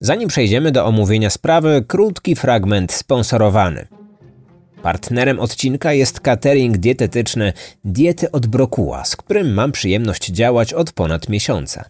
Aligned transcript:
Zanim 0.00 0.28
przejdziemy 0.28 0.72
do 0.72 0.86
omówienia 0.86 1.30
sprawy, 1.30 1.84
krótki 1.88 2.36
fragment 2.36 2.92
sponsorowany. 2.92 3.86
Partnerem 4.82 5.40
odcinka 5.40 5.92
jest 5.92 6.20
catering 6.20 6.78
dietetyczny 6.78 7.52
Diety 7.84 8.30
od 8.30 8.46
Brokuła, 8.46 9.04
z 9.04 9.16
którym 9.16 9.54
mam 9.54 9.72
przyjemność 9.72 10.26
działać 10.26 10.74
od 10.74 10.92
ponad 10.92 11.28
miesiąca. 11.28 11.84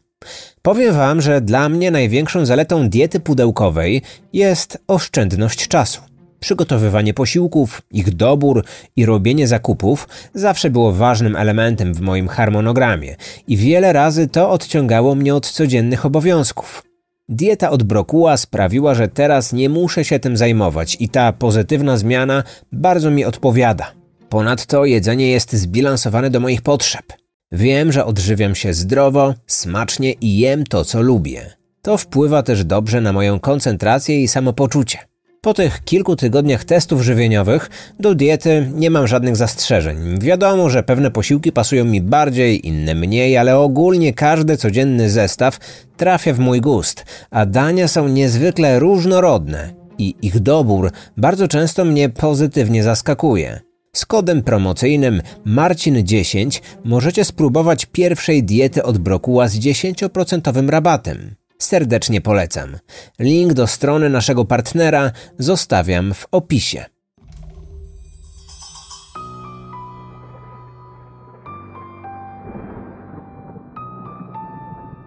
Powiem 0.63 0.95
Wam, 0.95 1.21
że 1.21 1.41
dla 1.41 1.69
mnie 1.69 1.91
największą 1.91 2.47
zaletą 2.47 2.89
diety 2.89 3.21
pudełkowej 3.21 4.03
jest 4.33 4.79
oszczędność 4.87 5.69
czasu. 5.69 6.01
Przygotowywanie 6.41 7.15
posiłków, 7.15 7.83
ich 7.91 8.17
dobór 8.17 8.65
i 8.97 9.07
robienie 9.07 9.49
zakupów 9.49 10.09
zawsze 10.35 10.71
było 10.71 10.93
ważnym 10.93 11.37
elementem 11.37 11.95
w 11.95 12.01
moim 12.01 12.29
harmonogramie 12.29 13.17
i 13.47 13.57
wiele 13.57 13.93
razy 13.93 14.29
to 14.29 14.51
odciągało 14.51 15.15
mnie 15.15 15.35
od 15.35 15.51
codziennych 15.51 16.07
obowiązków. 16.07 16.88
Dieta 17.29 17.71
od 17.71 17.83
brokuła 17.83 18.37
sprawiła, 18.37 18.95
że 18.95 19.09
teraz 19.09 19.53
nie 19.53 19.69
muszę 19.69 20.05
się 20.05 20.19
tym 20.19 20.37
zajmować 20.37 20.97
i 21.01 21.09
ta 21.09 21.33
pozytywna 21.33 21.97
zmiana 21.97 22.45
bardzo 22.73 23.11
mi 23.11 23.25
odpowiada. 23.25 23.93
Ponadto 24.29 24.85
jedzenie 24.85 25.31
jest 25.31 25.53
zbilansowane 25.53 26.31
do 26.31 26.41
moich 26.41 26.63
potrzeb. 26.63 27.05
Wiem, 27.53 27.93
że 27.93 28.05
odżywiam 28.05 28.55
się 28.55 28.75
zdrowo, 28.75 29.35
smacznie 29.47 30.13
i 30.13 30.39
jem 30.39 30.65
to, 30.65 30.85
co 30.85 31.03
lubię. 31.03 31.51
To 31.83 31.97
wpływa 31.97 32.43
też 32.43 32.65
dobrze 32.65 33.01
na 33.01 33.13
moją 33.13 33.41
koncentrację 33.41 34.23
i 34.23 34.29
samopoczucie. 34.29 34.99
Po 35.49 35.55
tych 35.55 35.85
kilku 35.85 36.17
tygodniach 36.17 36.65
testów 36.65 37.03
żywieniowych 37.03 37.71
do 38.01 38.15
diety 38.15 38.71
nie 38.75 38.91
mam 38.91 39.07
żadnych 39.07 39.37
zastrzeżeń. 39.37 40.19
Wiadomo, 40.21 40.71
że 40.71 40.83
pewne 40.83 41.11
posiłki 41.11 41.53
pasują 41.53 41.85
mi 41.85 42.01
bardziej, 42.01 42.67
inne 42.67 42.95
mniej, 42.95 43.37
ale 43.37 43.59
ogólnie 43.59 44.15
każdy 44.15 44.57
codzienny 44.57 45.11
zestaw 45.11 45.59
trafia 45.97 46.33
w 46.33 46.39
mój 46.39 46.61
gust, 46.61 47.05
a 47.31 47.47
dania 47.47 47.89
są 47.89 48.09
niezwykle 48.09 48.79
różnorodne 48.79 49.71
i 49.99 50.15
ich 50.23 50.41
dobór 50.41 50.93
bardzo 51.17 51.49
często 51.49 51.85
mnie 51.85 52.09
pozytywnie 52.09 52.83
zaskakuje. 52.83 53.61
Z 53.93 54.07
kodem 54.07 54.43
promocyjnym 54.43 55.23
Marcin10 55.47 56.61
możecie 56.85 57.25
spróbować 57.25 57.87
pierwszej 57.87 58.45
diety 58.45 58.83
od 58.83 58.99
brokuła 58.99 59.49
z 59.49 59.59
10% 59.59 60.69
rabatem. 60.69 61.35
Serdecznie 61.59 62.21
polecam. 62.21 62.79
Link 63.19 63.53
do 63.53 63.67
strony 63.67 64.09
naszego 64.09 64.45
partnera 64.45 65.13
zostawiam 65.39 66.15
w 66.15 66.27
opisie. 66.31 66.85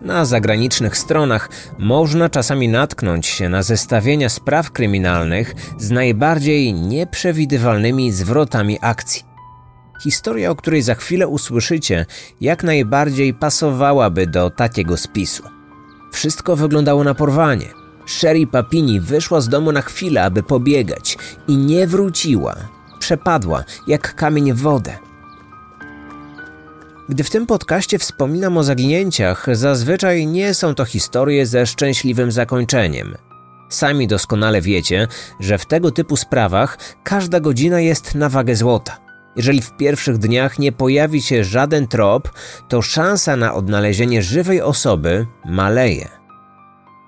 Na 0.01 0.25
zagranicznych 0.25 0.97
stronach 0.97 1.49
można 1.79 2.29
czasami 2.29 2.69
natknąć 2.69 3.27
się 3.27 3.49
na 3.49 3.63
zestawienia 3.63 4.29
spraw 4.29 4.71
kryminalnych 4.71 5.55
z 5.77 5.91
najbardziej 5.91 6.73
nieprzewidywalnymi 6.73 8.11
zwrotami 8.11 8.77
akcji. 8.81 9.23
Historia, 10.03 10.51
o 10.51 10.55
której 10.55 10.81
za 10.81 10.95
chwilę 10.95 11.27
usłyszycie, 11.27 12.05
jak 12.41 12.63
najbardziej 12.63 13.33
pasowałaby 13.33 14.27
do 14.27 14.49
takiego 14.49 14.97
spisu. 14.97 15.60
Wszystko 16.11 16.55
wyglądało 16.55 17.03
na 17.03 17.13
porwanie. 17.13 17.73
Sherry 18.05 18.47
Papini 18.47 18.99
wyszła 18.99 19.41
z 19.41 19.49
domu 19.49 19.71
na 19.71 19.81
chwilę, 19.81 20.23
aby 20.23 20.43
pobiegać 20.43 21.17
i 21.47 21.57
nie 21.57 21.87
wróciła. 21.87 22.55
Przepadła 22.99 23.63
jak 23.87 24.15
kamień 24.15 24.53
w 24.53 24.61
wodę. 24.61 24.97
Gdy 27.09 27.23
w 27.23 27.29
tym 27.29 27.45
podcaście 27.45 27.99
wspominam 27.99 28.57
o 28.57 28.63
zaginięciach, 28.63 29.47
zazwyczaj 29.51 30.27
nie 30.27 30.53
są 30.53 30.75
to 30.75 30.85
historie 30.85 31.45
ze 31.45 31.65
szczęśliwym 31.65 32.31
zakończeniem. 32.31 33.15
Sami 33.69 34.07
doskonale 34.07 34.61
wiecie, 34.61 35.07
że 35.39 35.57
w 35.57 35.65
tego 35.65 35.91
typu 35.91 36.17
sprawach 36.17 36.77
każda 37.03 37.39
godzina 37.39 37.79
jest 37.79 38.15
na 38.15 38.29
wagę 38.29 38.55
złota. 38.55 39.10
Jeżeli 39.35 39.61
w 39.61 39.77
pierwszych 39.77 40.17
dniach 40.17 40.59
nie 40.59 40.71
pojawi 40.71 41.21
się 41.21 41.43
żaden 41.43 41.87
trop, 41.87 42.31
to 42.67 42.81
szansa 42.81 43.35
na 43.35 43.53
odnalezienie 43.53 44.21
żywej 44.21 44.61
osoby 44.61 45.25
maleje. 45.45 46.07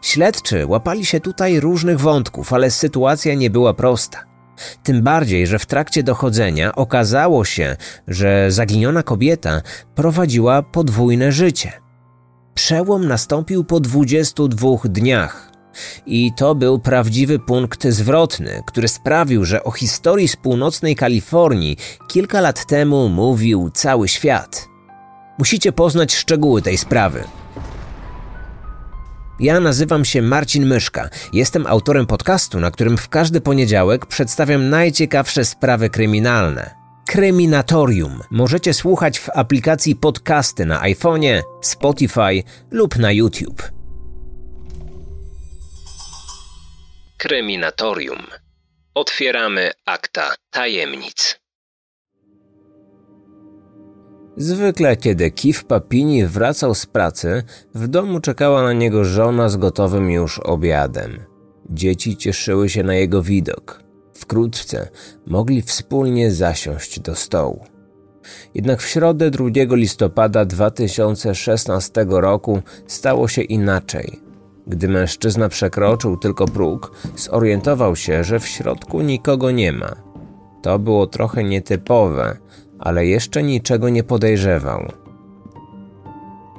Śledczy 0.01 0.67
łapali 0.67 1.05
się 1.05 1.19
tutaj 1.19 1.59
różnych 1.59 1.99
wątków, 1.99 2.53
ale 2.53 2.71
sytuacja 2.71 3.33
nie 3.33 3.49
była 3.49 3.73
prosta. 3.73 4.25
Tym 4.83 5.01
bardziej, 5.01 5.47
że 5.47 5.59
w 5.59 5.65
trakcie 5.65 6.03
dochodzenia 6.03 6.75
okazało 6.75 7.45
się, 7.45 7.75
że 8.07 8.51
zaginiona 8.51 9.03
kobieta 9.03 9.61
prowadziła 9.95 10.61
podwójne 10.61 11.31
życie. 11.31 11.71
Przełom 12.53 13.07
nastąpił 13.07 13.63
po 13.63 13.79
22 13.79 14.67
dniach. 14.85 15.52
I 16.05 16.31
to 16.37 16.55
był 16.55 16.79
prawdziwy 16.79 17.39
punkt 17.39 17.87
zwrotny, 17.87 18.63
który 18.65 18.87
sprawił, 18.87 19.45
że 19.45 19.63
o 19.63 19.71
historii 19.71 20.27
z 20.27 20.35
północnej 20.35 20.95
Kalifornii 20.95 21.77
kilka 22.07 22.41
lat 22.41 22.65
temu 22.65 23.09
mówił 23.09 23.69
cały 23.73 24.07
świat. 24.07 24.67
Musicie 25.39 25.71
poznać 25.71 26.15
szczegóły 26.15 26.61
tej 26.61 26.77
sprawy. 26.77 27.23
Ja 29.39 29.59
nazywam 29.59 30.05
się 30.05 30.21
Marcin 30.21 30.65
Myszka. 30.65 31.09
Jestem 31.33 31.67
autorem 31.67 32.05
podcastu, 32.05 32.59
na 32.59 32.71
którym 32.71 32.97
w 32.97 33.09
każdy 33.09 33.41
poniedziałek 33.41 34.05
przedstawiam 34.05 34.69
najciekawsze 34.69 35.45
sprawy 35.45 35.89
kryminalne. 35.89 36.75
Kryminatorium 37.05 38.19
możecie 38.31 38.73
słuchać 38.73 39.19
w 39.19 39.29
aplikacji 39.29 39.95
podcasty 39.95 40.65
na 40.65 40.81
iPhone'ie, 40.81 41.41
Spotify 41.61 42.43
lub 42.71 42.97
na 42.97 43.11
YouTube. 43.11 43.72
Kryminatorium. 47.17 48.17
Otwieramy 48.95 49.71
akta 49.85 50.35
tajemnic. 50.49 51.39
Zwykle, 54.37 54.97
kiedy 54.97 55.31
Kif 55.31 55.65
Papini 55.65 56.25
wracał 56.25 56.75
z 56.75 56.85
pracy, 56.85 57.43
w 57.75 57.87
domu 57.87 58.19
czekała 58.19 58.63
na 58.63 58.73
niego 58.73 59.05
żona 59.05 59.49
z 59.49 59.57
gotowym 59.57 60.11
już 60.11 60.39
obiadem. 60.39 61.25
Dzieci 61.69 62.17
cieszyły 62.17 62.69
się 62.69 62.83
na 62.83 62.95
jego 62.95 63.21
widok. 63.21 63.83
Wkrótce 64.13 64.89
mogli 65.27 65.61
wspólnie 65.61 66.31
zasiąść 66.31 66.99
do 66.99 67.15
stołu. 67.15 67.65
Jednak 68.55 68.81
w 68.81 68.87
środę 68.87 69.31
2 69.31 69.45
listopada 69.71 70.45
2016 70.45 72.05
roku 72.09 72.61
stało 72.87 73.27
się 73.27 73.41
inaczej. 73.41 74.22
Gdy 74.67 74.87
mężczyzna 74.87 75.49
przekroczył 75.49 76.17
tylko 76.17 76.45
próg, 76.45 76.91
zorientował 77.15 77.95
się, 77.95 78.23
że 78.23 78.39
w 78.39 78.47
środku 78.47 79.01
nikogo 79.01 79.51
nie 79.51 79.71
ma. 79.71 79.95
To 80.61 80.79
było 80.79 81.07
trochę 81.07 81.43
nietypowe, 81.43 82.37
ale 82.79 83.05
jeszcze 83.05 83.43
niczego 83.43 83.89
nie 83.89 84.03
podejrzewał. 84.03 84.91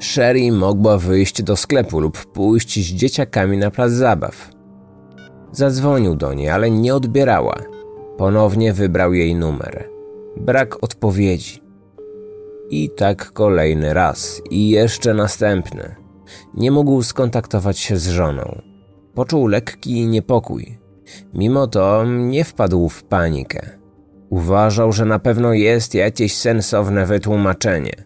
Sherry 0.01 0.53
mogła 0.53 0.99
wyjść 0.99 1.43
do 1.43 1.57
sklepu 1.57 2.01
lub 2.01 2.27
pójść 2.27 2.75
z 2.75 2.93
dzieciakami 2.93 3.59
na 3.59 3.71
plac 3.71 3.93
zabaw. 3.93 4.51
Zadzwonił 5.53 6.15
do 6.15 6.35
niej, 6.35 6.49
ale 6.49 6.71
nie 6.71 6.95
odbierała. 6.95 7.57
Ponownie 8.19 8.73
wybrał 8.73 9.15
jej 9.15 9.35
numer. 9.35 9.89
Brak 10.37 10.85
odpowiedzi. 10.85 11.63
I 12.71 12.91
tak 12.91 13.33
kolejny 13.33 13.95
raz, 13.95 14.43
i 14.51 14.69
jeszcze 14.69 15.15
następny. 15.15 16.04
Nie 16.55 16.71
mógł 16.71 17.03
skontaktować 17.03 17.79
się 17.79 17.97
z 17.97 18.09
żoną. 18.09 18.63
Poczuł 19.15 19.47
lekki 19.47 20.07
niepokój. 20.07 20.79
Mimo 21.35 21.67
to 21.67 22.05
nie 22.05 22.45
wpadł 22.45 22.89
w 22.89 23.05
panikę. 23.05 23.71
Uważał, 24.31 24.93
że 24.93 25.05
na 25.05 25.19
pewno 25.19 25.53
jest 25.53 25.95
jakieś 25.95 26.37
sensowne 26.37 27.07
wytłumaczenie. 27.07 28.05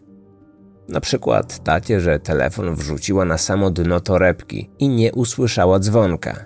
Na 0.88 1.00
przykład 1.00 1.64
takie, 1.64 2.00
że 2.00 2.18
telefon 2.18 2.74
wrzuciła 2.74 3.24
na 3.24 3.38
samo 3.38 3.70
dno 3.70 4.00
torebki 4.00 4.70
i 4.78 4.88
nie 4.88 5.12
usłyszała 5.12 5.78
dzwonka. 5.78 6.44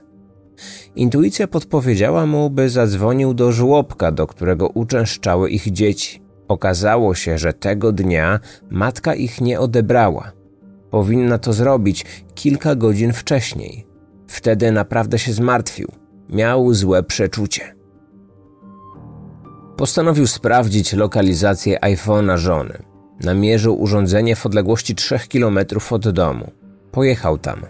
Intuicja 0.97 1.47
podpowiedziała 1.49 2.27
mu, 2.27 2.51
by 2.51 2.69
zadzwonił 2.69 3.35
do 3.35 3.53
żłobka, 3.53 4.13
do 4.13 4.27
którego 4.27 4.69
uczęszczały 4.69 5.51
ich 5.51 5.73
dzieci. 5.73 6.23
Okazało 6.49 7.15
się, 7.15 7.39
że 7.39 7.53
tego 7.53 7.93
dnia 7.93 8.41
matka 8.71 9.15
ich 9.15 9.41
nie 9.41 9.61
odebrała. 9.61 10.33
Powinna 10.93 11.39
to 11.39 11.53
zrobić 11.53 12.05
kilka 12.35 12.75
godzin 12.75 13.13
wcześniej. 13.13 13.87
Wtedy 14.27 14.73
naprawdę 14.73 15.19
się 15.19 15.33
zmartwił. 15.33 15.89
Miał 16.29 16.75
złe 16.75 17.03
przeczucie. 17.03 17.75
Postanowił 19.77 20.27
sprawdzić 20.27 20.93
lokalizację 20.93 21.79
iPhone'a 21.79 22.37
żony. 22.37 22.83
Namierzył 23.21 23.83
urządzenie 23.83 24.37
w 24.37 24.47
odległości 24.47 24.95
3 24.95 25.19
km 25.33 25.59
od 25.91 26.09
domu. 26.09 26.51
Pojechał 26.91 27.39
tam. 27.39 27.61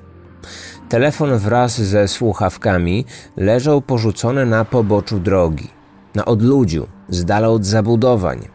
Telefon 0.88 1.38
wraz 1.38 1.80
ze 1.80 2.08
słuchawkami 2.08 3.04
leżał 3.36 3.82
porzucony 3.82 4.46
na 4.46 4.64
poboczu 4.64 5.20
drogi, 5.20 5.68
na 6.14 6.24
odludziu, 6.24 6.86
z 7.08 7.24
dala 7.24 7.48
od 7.48 7.66
zabudowań. 7.66 8.48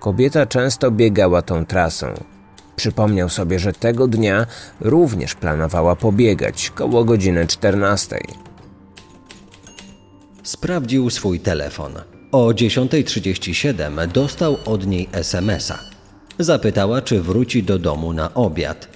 Kobieta 0.00 0.46
często 0.46 0.90
biegała 0.90 1.42
tą 1.42 1.66
trasą. 1.66 2.06
Przypomniał 2.80 3.28
sobie, 3.28 3.58
że 3.58 3.72
tego 3.72 4.08
dnia 4.08 4.46
również 4.80 5.34
planowała 5.34 5.96
pobiegać 5.96 6.70
koło 6.70 7.04
godziny 7.04 7.46
14. 7.46 8.18
Sprawdził 10.42 11.10
swój 11.10 11.40
telefon. 11.40 11.92
O 12.32 12.46
10.37 12.46 14.08
dostał 14.08 14.56
od 14.64 14.86
niej 14.86 15.08
SMS-a. 15.12 15.78
Zapytała, 16.38 17.02
czy 17.02 17.22
wróci 17.22 17.62
do 17.62 17.78
domu 17.78 18.12
na 18.12 18.34
obiad. 18.34 18.88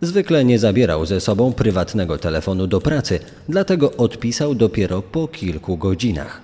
Zwykle 0.00 0.44
nie 0.44 0.58
zabierał 0.58 1.06
ze 1.06 1.20
sobą 1.20 1.52
prywatnego 1.52 2.18
telefonu 2.18 2.66
do 2.66 2.80
pracy, 2.80 3.20
dlatego 3.48 3.96
odpisał 3.96 4.54
dopiero 4.54 5.02
po 5.02 5.28
kilku 5.28 5.76
godzinach. 5.76 6.40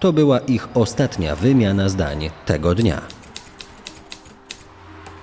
To 0.00 0.12
była 0.12 0.38
ich 0.38 0.68
ostatnia 0.74 1.36
wymiana 1.36 1.88
zdań 1.88 2.30
tego 2.46 2.74
dnia. 2.74 3.17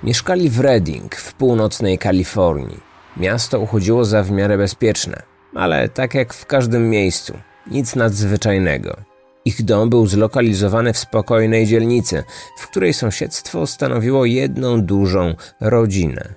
Mieszkali 0.05 0.49
w 0.49 0.59
Redding 0.59 1.15
w 1.15 1.33
północnej 1.33 1.97
Kalifornii. 1.97 2.79
Miasto 3.17 3.59
uchodziło 3.59 4.05
za 4.05 4.23
w 4.23 4.31
miarę 4.31 4.57
bezpieczne, 4.57 5.23
ale 5.55 5.89
tak 5.89 6.13
jak 6.13 6.33
w 6.33 6.45
każdym 6.45 6.89
miejscu, 6.89 7.33
nic 7.71 7.95
nadzwyczajnego. 7.95 8.97
Ich 9.45 9.63
dom 9.63 9.89
był 9.89 10.07
zlokalizowany 10.07 10.93
w 10.93 10.97
spokojnej 10.97 11.65
dzielnicy, 11.65 12.23
w 12.57 12.67
której 12.67 12.93
sąsiedztwo 12.93 13.67
stanowiło 13.67 14.25
jedną 14.25 14.81
dużą 14.81 15.35
rodzinę. 15.61 16.33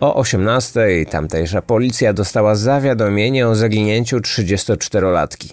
O 0.00 0.16
18 0.16 0.80
tamtejsza 1.10 1.62
policja 1.62 2.12
dostała 2.12 2.54
zawiadomienie 2.54 3.48
o 3.48 3.54
zaginięciu 3.54 4.18
34-latki. 4.18 5.50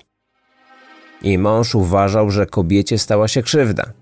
Jej 1.21 1.37
mąż 1.37 1.75
uważał, 1.75 2.31
że 2.31 2.45
kobiecie 2.45 2.97
stała 2.97 3.27
się 3.27 3.43
krzywda. 3.43 3.93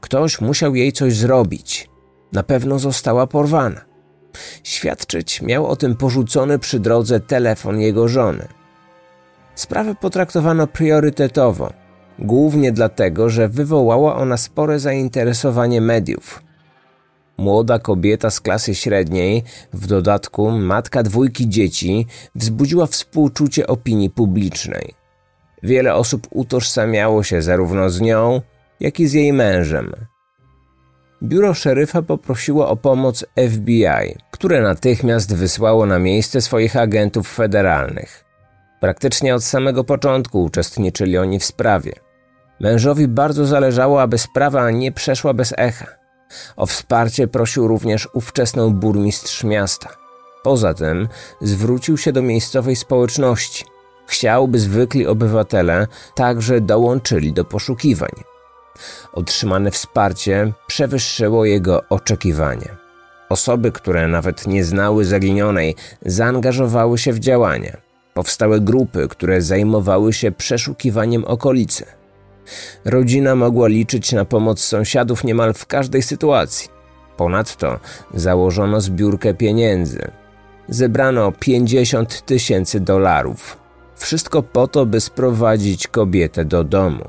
Ktoś 0.00 0.40
musiał 0.40 0.74
jej 0.74 0.92
coś 0.92 1.14
zrobić. 1.14 1.90
Na 2.32 2.42
pewno 2.42 2.78
została 2.78 3.26
porwana. 3.26 3.80
Świadczyć 4.62 5.42
miał 5.42 5.66
o 5.66 5.76
tym 5.76 5.96
porzucony 5.96 6.58
przy 6.58 6.80
drodze 6.80 7.20
telefon 7.20 7.80
jego 7.80 8.08
żony. 8.08 8.48
Sprawę 9.54 9.94
potraktowano 9.94 10.66
priorytetowo, 10.66 11.72
głównie 12.18 12.72
dlatego, 12.72 13.30
że 13.30 13.48
wywołała 13.48 14.16
ona 14.16 14.36
spore 14.36 14.78
zainteresowanie 14.78 15.80
mediów. 15.80 16.42
Młoda 17.38 17.78
kobieta 17.78 18.30
z 18.30 18.40
klasy 18.40 18.74
średniej, 18.74 19.42
w 19.72 19.86
dodatku 19.86 20.50
matka 20.50 21.02
dwójki 21.02 21.48
dzieci, 21.48 22.06
wzbudziła 22.34 22.86
współczucie 22.86 23.66
opinii 23.66 24.10
publicznej. 24.10 24.94
Wiele 25.62 25.94
osób 25.94 26.26
utożsamiało 26.30 27.22
się 27.22 27.42
zarówno 27.42 27.90
z 27.90 28.00
nią, 28.00 28.40
jak 28.80 29.00
i 29.00 29.06
z 29.06 29.12
jej 29.12 29.32
mężem. 29.32 29.92
Biuro 31.22 31.54
szeryfa 31.54 32.02
poprosiło 32.02 32.68
o 32.68 32.76
pomoc 32.76 33.24
FBI, 33.50 34.16
które 34.30 34.62
natychmiast 34.62 35.34
wysłało 35.34 35.86
na 35.86 35.98
miejsce 35.98 36.40
swoich 36.40 36.76
agentów 36.76 37.34
federalnych. 37.34 38.24
Praktycznie 38.80 39.34
od 39.34 39.44
samego 39.44 39.84
początku 39.84 40.42
uczestniczyli 40.44 41.18
oni 41.18 41.38
w 41.38 41.44
sprawie. 41.44 41.92
Mężowi 42.60 43.08
bardzo 43.08 43.46
zależało, 43.46 44.02
aby 44.02 44.18
sprawa 44.18 44.70
nie 44.70 44.92
przeszła 44.92 45.34
bez 45.34 45.54
echa. 45.56 45.86
O 46.56 46.66
wsparcie 46.66 47.28
prosił 47.28 47.68
również 47.68 48.08
ówczesną 48.12 48.74
burmistrz 48.74 49.44
miasta. 49.44 49.88
Poza 50.42 50.74
tym 50.74 51.08
zwrócił 51.40 51.98
się 51.98 52.12
do 52.12 52.22
miejscowej 52.22 52.76
społeczności. 52.76 53.64
Chciał, 54.06 54.48
by 54.48 54.58
zwykli 54.58 55.06
obywatele 55.06 55.86
także 56.14 56.60
dołączyli 56.60 57.32
do 57.32 57.44
poszukiwań. 57.44 58.29
Otrzymane 59.12 59.70
wsparcie 59.70 60.52
przewyższyło 60.66 61.44
jego 61.44 61.82
oczekiwania. 61.88 62.76
Osoby, 63.28 63.72
które 63.72 64.08
nawet 64.08 64.46
nie 64.46 64.64
znały 64.64 65.04
zaginionej, 65.04 65.76
zaangażowały 66.06 66.98
się 66.98 67.12
w 67.12 67.18
działania. 67.18 67.76
Powstały 68.14 68.60
grupy, 68.60 69.08
które 69.08 69.42
zajmowały 69.42 70.12
się 70.12 70.32
przeszukiwaniem 70.32 71.24
okolicy. 71.24 71.84
Rodzina 72.84 73.34
mogła 73.34 73.68
liczyć 73.68 74.12
na 74.12 74.24
pomoc 74.24 74.60
sąsiadów 74.60 75.24
niemal 75.24 75.54
w 75.54 75.66
każdej 75.66 76.02
sytuacji. 76.02 76.68
Ponadto 77.16 77.80
założono 78.14 78.80
zbiórkę 78.80 79.34
pieniędzy. 79.34 80.10
Zebrano 80.68 81.32
50 81.32 82.26
tysięcy 82.26 82.80
dolarów. 82.80 83.56
Wszystko 83.96 84.42
po 84.42 84.68
to, 84.68 84.86
by 84.86 85.00
sprowadzić 85.00 85.86
kobietę 85.86 86.44
do 86.44 86.64
domu. 86.64 87.04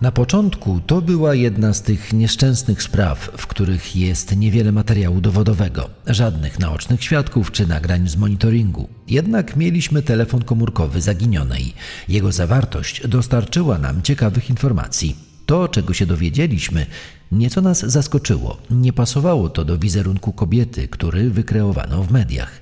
Na 0.00 0.12
początku 0.12 0.80
to 0.86 1.02
była 1.02 1.34
jedna 1.34 1.74
z 1.74 1.82
tych 1.82 2.12
nieszczęsnych 2.12 2.82
spraw, 2.82 3.30
w 3.36 3.46
których 3.46 3.96
jest 3.96 4.36
niewiele 4.36 4.72
materiału 4.72 5.20
dowodowego, 5.20 5.90
żadnych 6.06 6.58
naocznych 6.58 7.04
świadków 7.04 7.52
czy 7.52 7.66
nagrań 7.66 8.08
z 8.08 8.16
monitoringu. 8.16 8.88
Jednak 9.08 9.56
mieliśmy 9.56 10.02
telefon 10.02 10.44
komórkowy 10.44 11.00
zaginionej. 11.00 11.74
Jego 12.08 12.32
zawartość 12.32 13.08
dostarczyła 13.08 13.78
nam 13.78 14.02
ciekawych 14.02 14.50
informacji. 14.50 15.16
To, 15.46 15.68
czego 15.68 15.94
się 15.94 16.06
dowiedzieliśmy, 16.06 16.86
nieco 17.32 17.60
nas 17.60 17.78
zaskoczyło. 17.78 18.56
Nie 18.70 18.92
pasowało 18.92 19.48
to 19.48 19.64
do 19.64 19.78
wizerunku 19.78 20.32
kobiety, 20.32 20.88
który 20.88 21.30
wykreowano 21.30 22.02
w 22.02 22.10
mediach. 22.10 22.60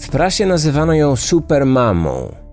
W 0.00 0.08
prasie 0.08 0.46
nazywano 0.46 0.94
ją 0.94 1.16
supermamą. 1.16 2.47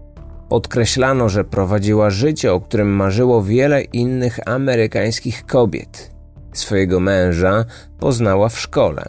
Podkreślano, 0.50 1.30
że 1.30 1.44
prowadziła 1.44 2.10
życie, 2.10 2.54
o 2.54 2.62
którym 2.62 2.96
marzyło 2.96 3.44
wiele 3.44 3.82
innych 3.82 4.48
amerykańskich 4.48 5.46
kobiet. 5.46 6.12
Swojego 6.54 7.00
męża 7.00 7.66
poznała 8.00 8.50
w 8.50 8.60
szkole. 8.60 9.06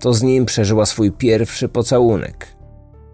To 0.00 0.14
z 0.14 0.22
nim 0.22 0.44
przeżyła 0.44 0.86
swój 0.86 1.12
pierwszy 1.12 1.68
pocałunek. 1.68 2.46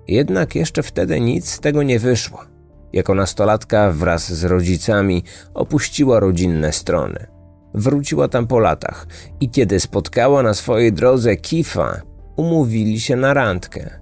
Jednak 0.08 0.54
jeszcze 0.54 0.82
wtedy 0.82 1.20
nic 1.20 1.50
z 1.50 1.60
tego 1.60 1.82
nie 1.82 1.98
wyszło. 1.98 2.44
Jako 2.92 3.14
nastolatka 3.14 3.92
wraz 3.92 4.32
z 4.32 4.44
rodzicami 4.44 5.24
opuściła 5.54 6.20
rodzinne 6.20 6.72
strony. 6.72 7.26
Wróciła 7.74 8.28
tam 8.28 8.46
po 8.46 8.58
latach 8.58 9.06
i 9.40 9.50
kiedy 9.50 9.80
spotkała 9.80 10.42
na 10.42 10.54
swojej 10.54 10.92
drodze 10.92 11.36
Kifa, 11.36 12.02
umówili 12.36 13.00
się 13.00 13.16
na 13.16 13.34
randkę. 13.34 14.00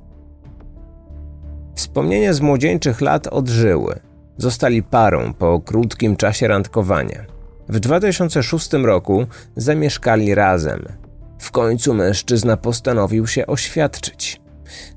Wspomnienia 1.76 2.32
z 2.32 2.40
młodzieńczych 2.40 3.00
lat 3.00 3.26
odżyły. 3.26 4.00
Zostali 4.36 4.82
parą 4.82 5.34
po 5.34 5.60
krótkim 5.60 6.16
czasie 6.16 6.48
randkowania. 6.48 7.24
W 7.68 7.80
2006 7.80 8.72
roku 8.72 9.26
zamieszkali 9.56 10.34
razem. 10.34 10.84
W 11.38 11.50
końcu 11.50 11.94
mężczyzna 11.94 12.56
postanowił 12.56 13.26
się 13.26 13.46
oświadczyć. 13.46 14.40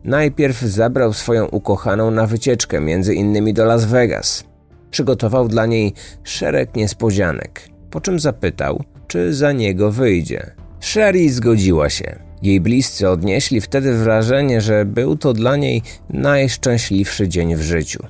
Najpierw 0.04 0.62
zabrał 0.62 1.14
swoją 1.14 1.46
ukochaną 1.46 2.12
na 2.12 2.28
wycieczkę, 2.28 2.82
między 2.82 3.14
innymi 3.14 3.54
do 3.54 3.66
Las 3.66 3.86
Vegas. 3.86 4.44
Przygotował 4.92 5.48
dla 5.48 5.66
niej 5.66 5.94
szereg 6.24 6.76
niespodzianek, 6.76 7.70
po 7.92 8.02
czym 8.02 8.20
zapytał, 8.20 8.84
czy 9.08 9.34
za 9.34 9.52
niego 9.52 9.92
wyjdzie. 9.92 10.52
Sherry 10.80 11.30
zgodziła 11.30 11.90
się. 11.90 12.29
Jej 12.42 12.62
bliscy 12.62 13.10
odnieśli 13.10 13.62
wtedy 13.62 13.94
wrażenie, 13.98 14.62
że 14.62 14.86
był 14.86 15.18
to 15.18 15.34
dla 15.34 15.56
niej 15.56 15.82
najszczęśliwszy 16.10 17.28
dzień 17.28 17.56
w 17.56 17.62
życiu. 17.62 18.08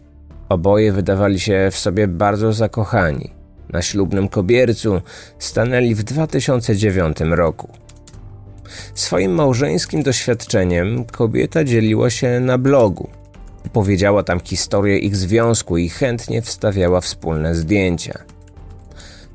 Oboje 0.50 0.92
wydawali 0.92 1.40
się 1.40 1.70
w 1.72 1.78
sobie 1.80 2.08
bardzo 2.08 2.54
zakochani. 2.54 3.30
Na 3.70 3.82
ślubnym 3.82 4.28
kobiercu 4.28 5.02
stanęli 5.40 5.96
w 5.96 6.04
2009 6.04 7.18
roku. 7.20 7.70
Swoim 8.94 9.32
małżeńskim 9.32 10.04
doświadczeniem 10.04 11.06
kobieta 11.06 11.64
dzieliła 11.64 12.10
się 12.10 12.40
na 12.40 12.58
blogu. 12.58 13.10
Powiedziała 13.74 14.24
tam 14.24 14.40
historię 14.40 14.98
ich 14.98 15.16
związku 15.16 15.78
i 15.78 15.90
chętnie 15.90 16.42
wstawiała 16.42 17.02
wspólne 17.02 17.56
zdjęcia. 17.56 18.20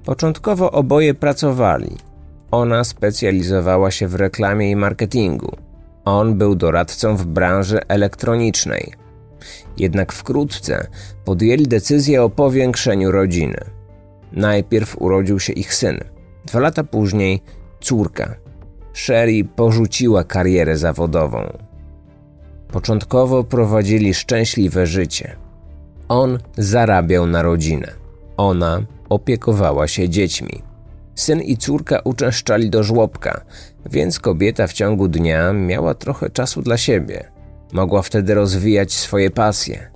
Początkowo 0.05 0.73
oboje 0.73 1.15
pracowali– 1.15 1.97
ona 2.51 2.85
specjalizowała 2.85 3.91
się 3.91 4.09
w 4.09 4.15
reklamie 4.15 4.71
i 4.71 4.77
marketingu. 4.77 5.57
On 6.05 6.39
był 6.39 6.55
doradcą 6.55 7.17
w 7.17 7.27
branży 7.27 7.81
elektronicznej. 7.89 8.93
Jednak 9.79 10.13
wkrótce 10.13 10.87
podjęli 11.25 11.63
decyzję 11.63 12.23
o 12.23 12.31
powiększeniu 12.31 13.11
rodziny. 13.11 13.59
Najpierw 14.33 15.03
urodził 15.03 15.41
się 15.41 15.53
ich 15.53 15.75
syn, 15.75 15.99
dwa 16.45 16.61
lata 16.61 16.85
później 16.85 17.43
córka. 17.81 18.35
Sherry 18.93 19.45
porzuciła 19.45 20.25
karierę 20.25 20.79
zawodową. 20.79 21.59
Początkowo 22.73 23.45
prowadzili 23.45 24.15
szczęśliwe 24.15 24.87
życie. 24.87 25.37
On 26.09 26.39
zarabiał 26.57 27.27
na 27.27 27.43
rodzinę, 27.43 27.93
ona 28.37 28.83
opiekowała 29.09 29.89
się 29.89 30.09
dziećmi. 30.09 30.63
Syn 31.15 31.41
i 31.41 31.57
córka 31.57 32.01
uczęszczali 32.05 32.71
do 32.71 32.83
żłobka, 32.83 33.45
więc 33.87 34.21
kobieta 34.21 34.67
w 34.67 34.73
ciągu 34.73 35.09
dnia 35.09 35.53
miała 35.53 35.95
trochę 35.95 36.31
czasu 36.31 36.63
dla 36.63 36.77
siebie. 36.77 37.31
Mogła 37.73 38.03
wtedy 38.03 38.35
rozwijać 38.35 38.93
swoje 38.93 39.31
pasje. 39.31 39.91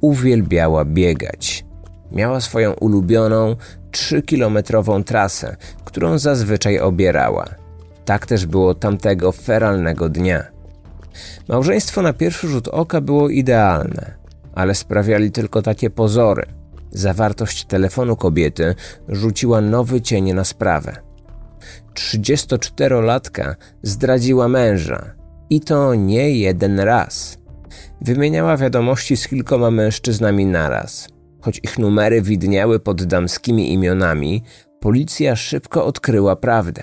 Uwielbiała 0.00 0.84
biegać. 0.84 1.64
Miała 2.12 2.40
swoją 2.40 2.72
ulubioną, 2.72 3.56
trzykilometrową 3.90 5.04
trasę, 5.04 5.56
którą 5.84 6.18
zazwyczaj 6.18 6.78
obierała. 6.78 7.44
Tak 8.04 8.26
też 8.26 8.46
było 8.46 8.74
tamtego 8.74 9.32
feralnego 9.32 10.08
dnia. 10.08 10.44
Małżeństwo 11.48 12.02
na 12.02 12.12
pierwszy 12.12 12.48
rzut 12.48 12.68
oka 12.68 13.00
było 13.00 13.28
idealne, 13.28 14.14
ale 14.54 14.74
sprawiali 14.74 15.30
tylko 15.30 15.62
takie 15.62 15.90
pozory. 15.90 16.59
Zawartość 16.92 17.64
telefonu 17.64 18.16
kobiety 18.16 18.74
rzuciła 19.08 19.60
nowy 19.60 20.00
cień 20.00 20.32
na 20.32 20.44
sprawę. 20.44 20.96
34-latka 21.94 23.54
zdradziła 23.82 24.48
męża 24.48 25.14
i 25.50 25.60
to 25.60 25.94
nie 25.94 26.30
jeden 26.30 26.80
raz. 26.80 27.38
Wymieniała 28.00 28.56
wiadomości 28.56 29.16
z 29.16 29.28
kilkoma 29.28 29.70
mężczyznami 29.70 30.46
naraz. 30.46 31.08
Choć 31.40 31.60
ich 31.62 31.78
numery 31.78 32.22
widniały 32.22 32.80
pod 32.80 33.04
damskimi 33.04 33.72
imionami, 33.72 34.42
policja 34.80 35.36
szybko 35.36 35.84
odkryła 35.86 36.36
prawdę. 36.36 36.82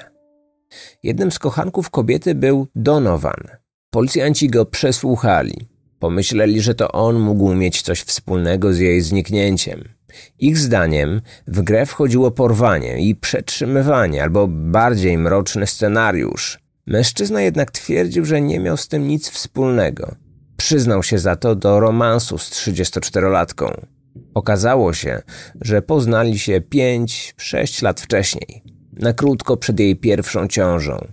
Jednym 1.03 1.31
z 1.31 1.39
kochanków 1.39 1.89
kobiety 1.89 2.35
był 2.35 2.67
Donovan. 2.75 3.41
Policjanci 3.89 4.47
go 4.47 4.65
przesłuchali. 4.65 5.69
Pomyśleli, 5.99 6.61
że 6.61 6.75
to 6.75 6.91
on 6.91 7.19
mógł 7.19 7.53
mieć 7.53 7.81
coś 7.81 8.01
wspólnego 8.01 8.73
z 8.73 8.79
jej 8.79 9.01
zniknięciem. 9.01 9.96
Ich 10.39 10.57
zdaniem 10.57 11.21
w 11.47 11.61
grę 11.61 11.85
wchodziło 11.85 12.31
porwanie 12.31 12.99
i 12.99 13.15
przetrzymywanie, 13.15 14.23
albo 14.23 14.47
bardziej 14.47 15.17
mroczny 15.17 15.67
scenariusz. 15.67 16.59
Mężczyzna 16.85 17.41
jednak 17.41 17.71
twierdził, 17.71 18.25
że 18.25 18.41
nie 18.41 18.59
miał 18.59 18.77
z 18.77 18.87
tym 18.87 19.07
nic 19.07 19.29
wspólnego. 19.29 20.15
Przyznał 20.57 21.03
się 21.03 21.19
za 21.19 21.35
to 21.35 21.55
do 21.55 21.79
romansu 21.79 22.37
z 22.37 22.51
34-latką. 22.51 23.85
Okazało 24.33 24.93
się, 24.93 25.21
że 25.61 25.81
poznali 25.81 26.39
się 26.39 26.61
5-6 26.61 27.83
lat 27.83 28.01
wcześniej, 28.01 28.63
na 28.93 29.13
krótko 29.13 29.57
przed 29.57 29.79
jej 29.79 29.95
pierwszą 29.95 30.47
ciążą. 30.47 31.07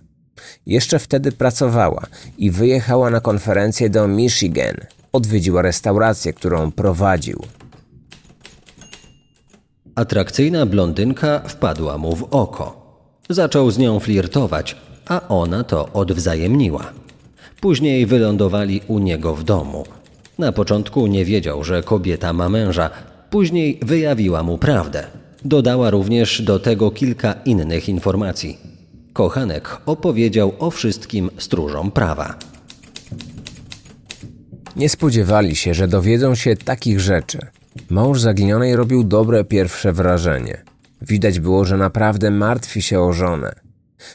Jeszcze 0.66 0.98
wtedy 0.98 1.32
pracowała 1.32 2.06
i 2.38 2.50
wyjechała 2.50 3.10
na 3.10 3.20
konferencję 3.20 3.90
do 3.90 4.08
Michigan. 4.08 4.76
Odwiedziła 5.12 5.62
restaurację, 5.62 6.32
którą 6.32 6.72
prowadził. 6.72 7.44
Atrakcyjna 9.94 10.66
blondynka 10.66 11.40
wpadła 11.48 11.98
mu 11.98 12.16
w 12.16 12.22
oko. 12.22 12.84
Zaczął 13.28 13.70
z 13.70 13.78
nią 13.78 14.00
flirtować, 14.00 14.76
a 15.08 15.28
ona 15.28 15.64
to 15.64 15.92
odwzajemniła. 15.92 16.92
Później 17.60 18.06
wylądowali 18.06 18.80
u 18.88 18.98
niego 18.98 19.34
w 19.34 19.44
domu. 19.44 19.84
Na 20.38 20.52
początku 20.52 21.06
nie 21.06 21.24
wiedział, 21.24 21.64
że 21.64 21.82
kobieta 21.82 22.32
ma 22.32 22.48
męża, 22.48 22.90
później 23.30 23.78
wyjawiła 23.82 24.42
mu 24.42 24.58
prawdę. 24.58 25.06
Dodała 25.44 25.90
również 25.90 26.42
do 26.42 26.58
tego 26.58 26.90
kilka 26.90 27.32
innych 27.44 27.88
informacji. 27.88 28.58
Kochanek 29.12 29.78
opowiedział 29.86 30.52
o 30.58 30.70
wszystkim 30.70 31.30
stróżom 31.38 31.90
prawa. 31.90 32.34
Nie 34.76 34.88
spodziewali 34.88 35.56
się, 35.56 35.74
że 35.74 35.88
dowiedzą 35.88 36.34
się 36.34 36.56
takich 36.56 37.00
rzeczy. 37.00 37.38
Mąż 37.90 38.20
zaginionej 38.20 38.76
robił 38.76 39.04
dobre 39.04 39.44
pierwsze 39.44 39.92
wrażenie. 39.92 40.62
Widać 41.02 41.40
było, 41.40 41.64
że 41.64 41.76
naprawdę 41.76 42.30
martwi 42.30 42.82
się 42.82 43.00
o 43.00 43.12
żonę. 43.12 43.54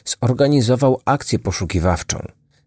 Zorganizował 0.04 1.00
akcję 1.04 1.38
poszukiwawczą. 1.38 2.18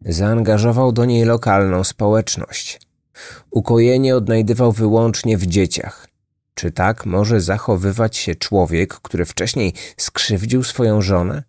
Zaangażował 0.06 0.92
do 0.92 1.06
niej 1.06 1.26
lokalną 1.26 1.84
społeczność. 1.84 2.80
Ukojenie 3.52 4.16
odnajdywał 4.16 4.72
wyłącznie 4.72 5.38
w 5.38 5.46
dzieciach. 5.46 6.08
Czy 6.54 6.72
tak 6.72 7.06
może 7.06 7.42
zachowywać 7.42 8.18
się 8.18 8.36
człowiek, 8.36 8.94
który 8.94 9.26
wcześniej 9.26 9.74
skrzywdził 9.98 10.64
swoją 10.64 11.02
żonę? 11.02 11.44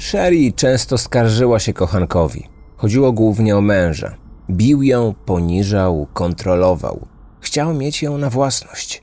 Sherry 0.00 0.52
często 0.52 0.98
skarżyła 0.98 1.58
się 1.58 1.72
kochankowi. 1.72 2.48
Chodziło 2.76 3.12
głównie 3.12 3.56
o 3.56 3.60
męża. 3.60 4.16
Bił 4.50 4.82
ją, 4.82 5.14
poniżał, 5.26 6.06
kontrolował. 6.14 7.06
Chciał 7.40 7.74
mieć 7.74 8.02
ją 8.02 8.18
na 8.18 8.30
własność. 8.30 9.02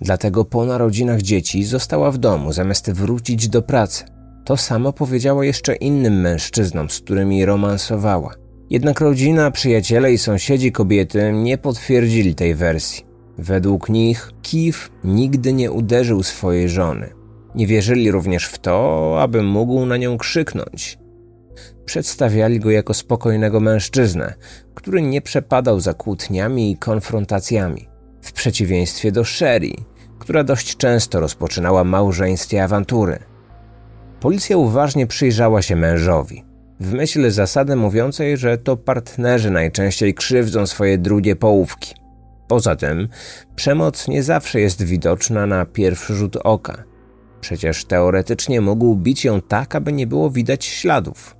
Dlatego 0.00 0.44
po 0.44 0.64
narodzinach 0.64 1.22
dzieci 1.22 1.64
została 1.64 2.10
w 2.10 2.18
domu, 2.18 2.52
zamiast 2.52 2.92
wrócić 2.92 3.48
do 3.48 3.62
pracy. 3.62 4.04
To 4.44 4.56
samo 4.56 4.92
powiedziała 4.92 5.44
jeszcze 5.44 5.74
innym 5.74 6.20
mężczyznom, 6.20 6.90
z 6.90 7.00
którymi 7.00 7.44
romansowała. 7.44 8.34
Jednak 8.70 9.00
rodzina, 9.00 9.50
przyjaciele 9.50 10.12
i 10.12 10.18
sąsiedzi 10.18 10.72
kobiety 10.72 11.32
nie 11.32 11.58
potwierdzili 11.58 12.34
tej 12.34 12.54
wersji. 12.54 13.04
Według 13.38 13.88
nich 13.88 14.30
Kif 14.42 14.90
nigdy 15.04 15.52
nie 15.52 15.72
uderzył 15.72 16.22
swojej 16.22 16.68
żony. 16.68 17.21
Nie 17.54 17.66
wierzyli 17.66 18.10
również 18.10 18.46
w 18.46 18.58
to, 18.58 19.16
aby 19.22 19.42
mógł 19.42 19.86
na 19.86 19.96
nią 19.96 20.18
krzyknąć. 20.18 20.98
Przedstawiali 21.84 22.60
go 22.60 22.70
jako 22.70 22.94
spokojnego 22.94 23.60
mężczyznę, 23.60 24.34
który 24.74 25.02
nie 25.02 25.22
przepadał 25.22 25.80
za 25.80 25.94
kłótniami 25.94 26.70
i 26.70 26.76
konfrontacjami, 26.76 27.88
w 28.22 28.32
przeciwieństwie 28.32 29.12
do 29.12 29.24
Sherry, 29.24 29.72
która 30.18 30.44
dość 30.44 30.76
często 30.76 31.20
rozpoczynała 31.20 31.84
małżeńskie 31.84 32.64
awantury. 32.64 33.18
Policja 34.20 34.56
uważnie 34.56 35.06
przyjrzała 35.06 35.62
się 35.62 35.76
mężowi, 35.76 36.44
w 36.80 36.92
myśl 36.92 37.30
zasady 37.30 37.76
mówiącej, 37.76 38.36
że 38.36 38.58
to 38.58 38.76
partnerzy 38.76 39.50
najczęściej 39.50 40.14
krzywdzą 40.14 40.66
swoje 40.66 40.98
drugie 40.98 41.36
połówki. 41.36 41.94
Poza 42.48 42.76
tym, 42.76 43.08
przemoc 43.56 44.08
nie 44.08 44.22
zawsze 44.22 44.60
jest 44.60 44.82
widoczna 44.82 45.46
na 45.46 45.66
pierwszy 45.66 46.14
rzut 46.14 46.36
oka. 46.36 46.84
Przecież 47.42 47.84
teoretycznie 47.84 48.60
mógł 48.60 48.96
bić 48.96 49.24
ją 49.24 49.40
tak, 49.40 49.74
aby 49.74 49.92
nie 49.92 50.06
było 50.06 50.30
widać 50.30 50.64
śladów. 50.64 51.36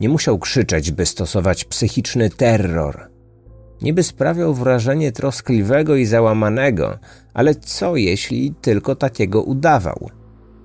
Nie 0.00 0.08
musiał 0.08 0.38
krzyczeć, 0.38 0.90
by 0.90 1.06
stosować 1.06 1.64
psychiczny 1.64 2.30
terror. 2.30 3.10
Niby 3.82 4.02
sprawiał 4.02 4.54
wrażenie 4.54 5.12
troskliwego 5.12 5.96
i 5.96 6.06
załamanego, 6.06 6.98
ale 7.34 7.54
co 7.54 7.96
jeśli 7.96 8.54
tylko 8.60 8.96
takiego 8.96 9.42
udawał? 9.42 10.10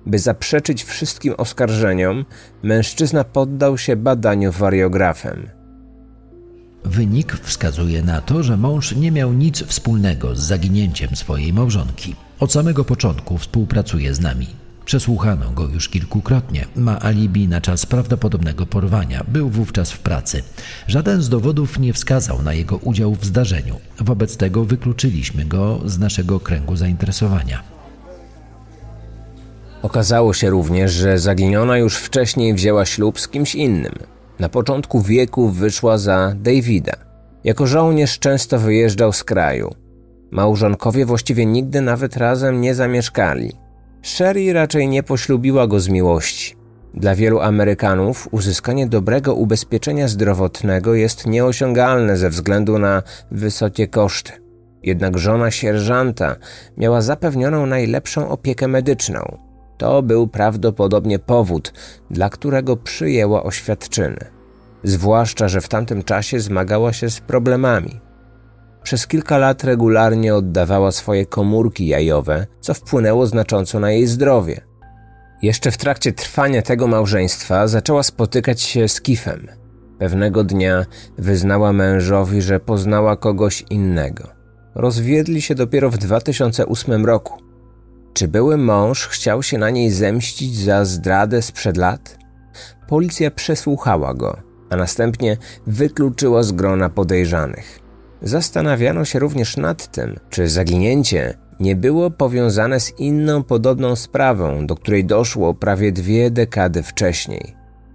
By 0.06 0.18
zaprzeczyć 0.18 0.84
wszystkim 0.84 1.34
oskarżeniom, 1.36 2.24
mężczyzna 2.62 3.24
poddał 3.24 3.78
się 3.78 3.96
badaniu 3.96 4.52
wariografem. 4.52 5.48
Wynik 6.84 7.32
wskazuje 7.32 8.02
na 8.02 8.20
to, 8.20 8.42
że 8.42 8.56
mąż 8.56 8.96
nie 8.96 9.10
miał 9.10 9.32
nic 9.32 9.62
wspólnego 9.64 10.36
z 10.36 10.40
zaginięciem 10.40 11.16
swojej 11.16 11.52
małżonki. 11.52 12.14
Od 12.40 12.52
samego 12.52 12.84
początku 12.84 13.38
współpracuje 13.38 14.14
z 14.14 14.20
nami. 14.20 14.63
Przesłuchano 14.84 15.50
go 15.50 15.68
już 15.68 15.88
kilkukrotnie. 15.88 16.66
Ma 16.76 17.00
alibi 17.00 17.48
na 17.48 17.60
czas 17.60 17.86
prawdopodobnego 17.86 18.66
porwania. 18.66 19.24
Był 19.28 19.50
wówczas 19.50 19.92
w 19.92 19.98
pracy. 19.98 20.42
Żaden 20.86 21.22
z 21.22 21.28
dowodów 21.28 21.78
nie 21.78 21.92
wskazał 21.92 22.42
na 22.42 22.52
jego 22.52 22.76
udział 22.76 23.14
w 23.14 23.24
zdarzeniu. 23.24 23.80
Wobec 24.00 24.36
tego 24.36 24.64
wykluczyliśmy 24.64 25.44
go 25.44 25.80
z 25.84 25.98
naszego 25.98 26.40
kręgu 26.40 26.76
zainteresowania. 26.76 27.62
Okazało 29.82 30.34
się 30.34 30.50
również, 30.50 30.92
że 30.92 31.18
zaginiona 31.18 31.78
już 31.78 31.96
wcześniej 31.96 32.54
wzięła 32.54 32.86
ślub 32.86 33.20
z 33.20 33.28
kimś 33.28 33.54
innym. 33.54 33.94
Na 34.38 34.48
początku 34.48 35.02
wieku 35.02 35.48
wyszła 35.48 35.98
za 35.98 36.34
Davida. 36.36 36.96
Jako 37.44 37.66
żołnierz 37.66 38.18
często 38.18 38.58
wyjeżdżał 38.58 39.12
z 39.12 39.24
kraju. 39.24 39.74
Małżonkowie 40.30 41.06
właściwie 41.06 41.46
nigdy 41.46 41.80
nawet 41.80 42.16
razem 42.16 42.60
nie 42.60 42.74
zamieszkali. 42.74 43.63
Sherry 44.04 44.52
raczej 44.52 44.88
nie 44.88 45.02
poślubiła 45.02 45.66
go 45.66 45.80
z 45.80 45.88
miłości. 45.88 46.56
Dla 46.94 47.14
wielu 47.14 47.40
Amerykanów 47.40 48.28
uzyskanie 48.30 48.86
dobrego 48.86 49.34
ubezpieczenia 49.34 50.08
zdrowotnego 50.08 50.94
jest 50.94 51.26
nieosiągalne 51.26 52.16
ze 52.16 52.30
względu 52.30 52.78
na 52.78 53.02
wysokie 53.30 53.88
koszty. 53.88 54.32
Jednak 54.82 55.18
żona 55.18 55.50
sierżanta 55.50 56.36
miała 56.76 57.02
zapewnioną 57.02 57.66
najlepszą 57.66 58.28
opiekę 58.28 58.68
medyczną. 58.68 59.38
To 59.78 60.02
był 60.02 60.28
prawdopodobnie 60.28 61.18
powód, 61.18 61.72
dla 62.10 62.30
którego 62.30 62.76
przyjęła 62.76 63.42
oświadczyny. 63.42 64.24
Zwłaszcza, 64.82 65.48
że 65.48 65.60
w 65.60 65.68
tamtym 65.68 66.02
czasie 66.02 66.40
zmagała 66.40 66.92
się 66.92 67.10
z 67.10 67.20
problemami. 67.20 68.00
Przez 68.84 69.06
kilka 69.06 69.38
lat 69.38 69.64
regularnie 69.64 70.34
oddawała 70.34 70.92
swoje 70.92 71.26
komórki 71.26 71.86
jajowe, 71.86 72.46
co 72.60 72.74
wpłynęło 72.74 73.26
znacząco 73.26 73.80
na 73.80 73.90
jej 73.90 74.06
zdrowie. 74.06 74.60
Jeszcze 75.42 75.70
w 75.70 75.78
trakcie 75.78 76.12
trwania 76.12 76.62
tego 76.62 76.86
małżeństwa 76.86 77.68
zaczęła 77.68 78.02
spotykać 78.02 78.62
się 78.62 78.88
z 78.88 79.00
Kifem. 79.00 79.48
Pewnego 79.98 80.44
dnia 80.44 80.86
wyznała 81.18 81.72
mężowi, 81.72 82.42
że 82.42 82.60
poznała 82.60 83.16
kogoś 83.16 83.64
innego. 83.70 84.28
Rozwiedli 84.74 85.42
się 85.42 85.54
dopiero 85.54 85.90
w 85.90 85.98
2008 85.98 87.06
roku. 87.06 87.42
Czy 88.14 88.28
były 88.28 88.56
mąż 88.56 89.06
chciał 89.08 89.42
się 89.42 89.58
na 89.58 89.70
niej 89.70 89.90
zemścić 89.90 90.56
za 90.56 90.84
zdradę 90.84 91.42
sprzed 91.42 91.76
lat? 91.76 92.18
Policja 92.88 93.30
przesłuchała 93.30 94.14
go, 94.14 94.36
a 94.70 94.76
następnie 94.76 95.36
wykluczyła 95.66 96.42
z 96.42 96.52
grona 96.52 96.88
podejrzanych. 96.88 97.83
Zastanawiano 98.24 99.04
się 99.04 99.18
również 99.18 99.56
nad 99.56 99.90
tym, 99.92 100.20
czy 100.30 100.48
zaginięcie 100.48 101.34
nie 101.60 101.76
było 101.76 102.10
powiązane 102.10 102.80
z 102.80 102.98
inną 102.98 103.42
podobną 103.42 103.96
sprawą, 103.96 104.66
do 104.66 104.74
której 104.74 105.04
doszło 105.04 105.54
prawie 105.54 105.92
dwie 105.92 106.30
dekady 106.30 106.82
wcześniej. 106.82 107.54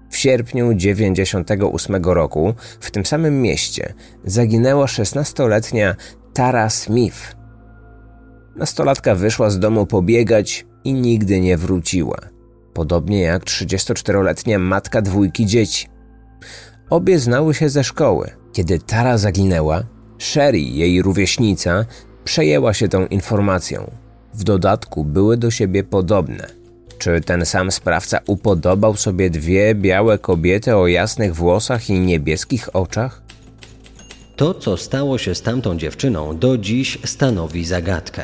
W 0.10 0.18
sierpniu 0.18 0.74
98 0.74 2.04
roku 2.04 2.54
w 2.80 2.92
tym 2.92 3.06
samym 3.06 3.42
mieście 3.42 3.94
zaginęła 4.24 4.86
16-letnia 4.86 5.96
Tara 6.34 6.70
Smith. 6.70 7.36
Nastolatka 8.56 9.16
wyszła 9.16 9.50
z 9.50 9.60
domu 9.60 9.86
pobiegać 9.86 10.66
i 10.84 10.94
nigdy 10.94 11.40
nie 11.40 11.58
wróciła. 11.58 12.18
Podobnie 12.74 13.22
jak 13.22 13.44
34-letnia 13.44 14.60
matka 14.60 15.02
dwójki 15.02 15.46
dzieci. 15.46 15.88
Obie 16.90 17.20
znały 17.20 17.54
się 17.54 17.70
ze 17.70 17.84
szkoły. 17.84 18.32
Kiedy 18.54 18.80
Tara 18.80 19.18
zaginęła, 19.18 19.84
Sherry, 20.20 20.60
jej 20.60 21.02
rówieśnica, 21.02 21.86
przejęła 22.24 22.74
się 22.74 22.88
tą 22.88 23.08
informacją. 23.08 23.92
W 24.34 24.44
dodatku 24.44 25.06
były 25.06 25.38
do 25.38 25.52
siebie 25.52 25.84
podobne. 25.84 26.48
Czy 26.98 27.22
ten 27.22 27.46
sam 27.46 27.72
sprawca 27.72 28.20
upodobał 28.28 28.96
sobie 28.96 29.30
dwie 29.30 29.76
białe 29.76 30.18
kobiety 30.18 30.76
o 30.76 30.88
jasnych 30.88 31.36
włosach 31.36 31.90
i 31.90 32.00
niebieskich 32.00 32.76
oczach? 32.76 33.22
To, 34.36 34.54
co 34.54 34.78
stało 34.78 35.18
się 35.18 35.36
z 35.36 35.42
tamtą 35.42 35.78
dziewczyną, 35.78 36.38
do 36.38 36.58
dziś 36.58 36.98
stanowi 37.06 37.66
zagadkę. 37.66 38.24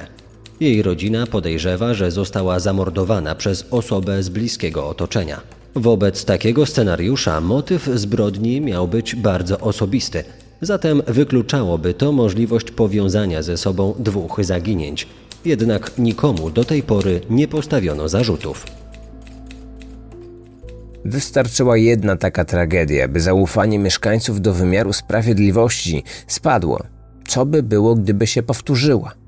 Jej 0.60 0.82
rodzina 0.82 1.28
podejrzewa, 1.28 1.94
że 1.94 2.12
została 2.12 2.60
zamordowana 2.60 3.36
przez 3.36 3.66
osobę 3.72 4.24
z 4.24 4.30
bliskiego 4.30 4.88
otoczenia. 4.88 5.42
Wobec 5.76 6.26
takiego 6.26 6.66
scenariusza 6.66 7.42
motyw 7.42 7.90
zbrodni 7.94 8.62
miał 8.62 8.88
być 8.88 9.16
bardzo 9.16 9.60
osobisty, 9.60 10.24
zatem 10.62 11.02
wykluczałoby 11.08 11.94
to 11.94 12.12
możliwość 12.12 12.72
powiązania 12.72 13.42
ze 13.42 13.58
sobą 13.58 13.96
dwóch 14.00 14.40
zaginięć. 14.44 15.08
Jednak 15.46 15.92
nikomu 15.98 16.50
do 16.50 16.64
tej 16.64 16.84
pory 16.84 17.22
nie 17.30 17.48
postawiono 17.48 18.10
zarzutów. 18.10 18.66
Wystarczyła 21.06 21.78
jedna 21.78 22.18
taka 22.18 22.46
tragedia, 22.46 23.08
by 23.08 23.20
zaufanie 23.20 23.80
mieszkańców 23.80 24.42
do 24.42 24.54
wymiaru 24.54 24.94
sprawiedliwości 24.94 26.04
spadło. 26.28 26.84
Co 27.28 27.46
by 27.46 27.64
było, 27.64 27.96
gdyby 27.96 28.28
się 28.28 28.44
powtórzyła? 28.44 29.25